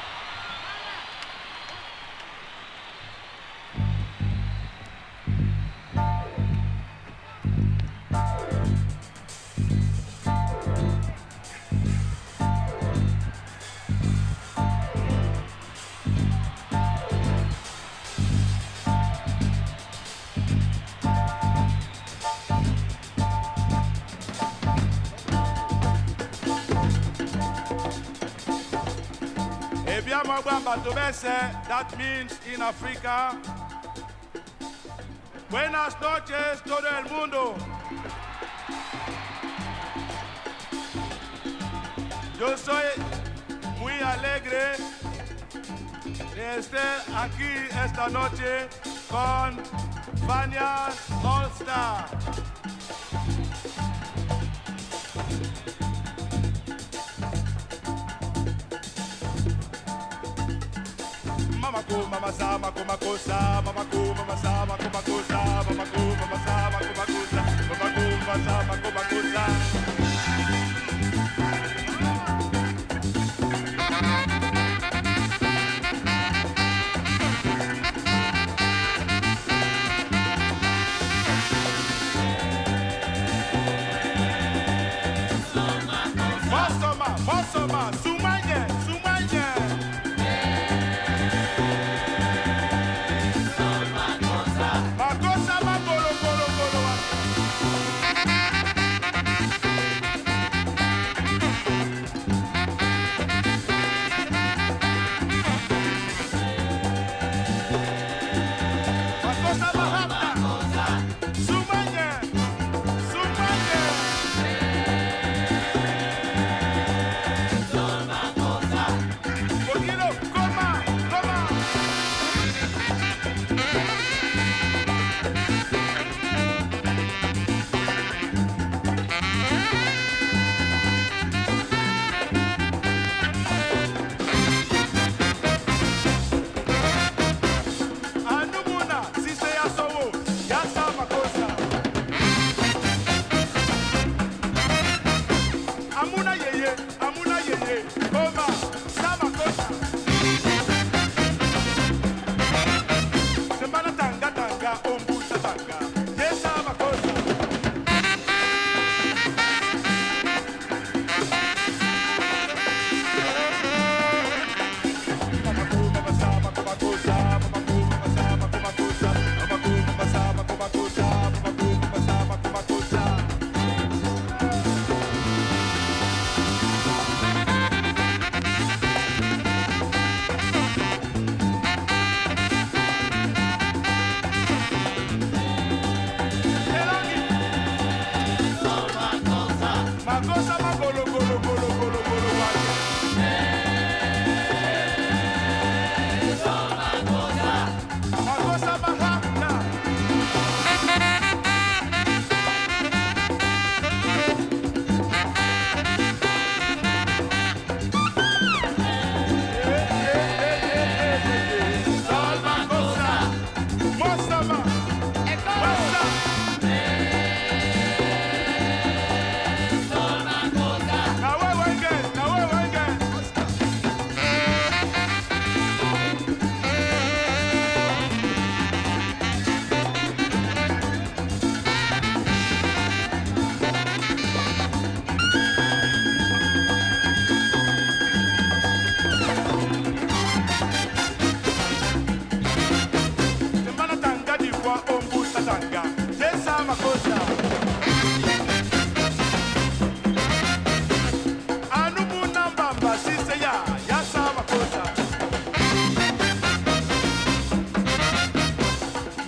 That 30.84 31.96
means 31.98 32.38
in 32.52 32.62
Africa. 32.62 33.36
Buenas 35.50 35.94
noches, 36.00 36.62
todo 36.64 36.86
el 36.86 37.04
mundo. 37.10 37.54
Yo 42.38 42.56
soy 42.56 42.84
muy 43.78 43.92
alegre 44.00 44.76
de 46.34 46.58
estar 46.58 47.00
aquí 47.14 47.52
esta 47.84 48.08
noche 48.08 48.68
con 49.08 49.58
Fania 50.26 50.88
All 51.24 51.50
Star. 51.58 52.45
mamaku 61.96 62.10
mamasa 62.12 62.58
maku 62.58 62.82
makosa 62.84 63.38
mamaku 63.64 64.00
mamasa 64.18 64.52
maku 64.68 64.88
makosa 64.94 65.38
mamaku 65.66 66.02
mamasa 66.20 66.54
maku 66.72 66.92
makosa 66.98 67.42
mamaku 67.68 68.04
mamasa 68.20 68.54
maku 68.68 68.85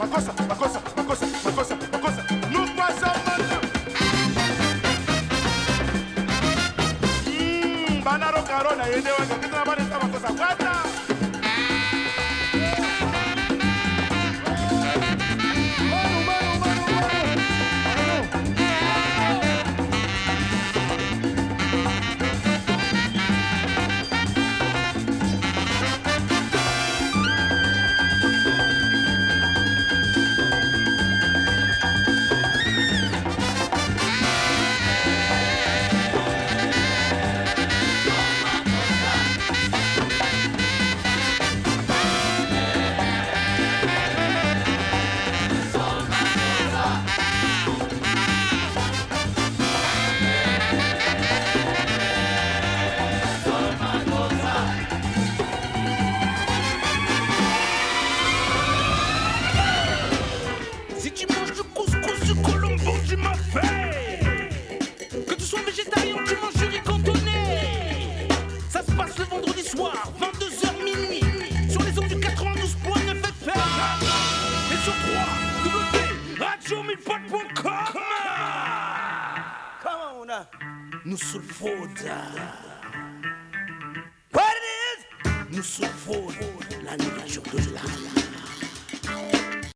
bajosa. 0.09 0.78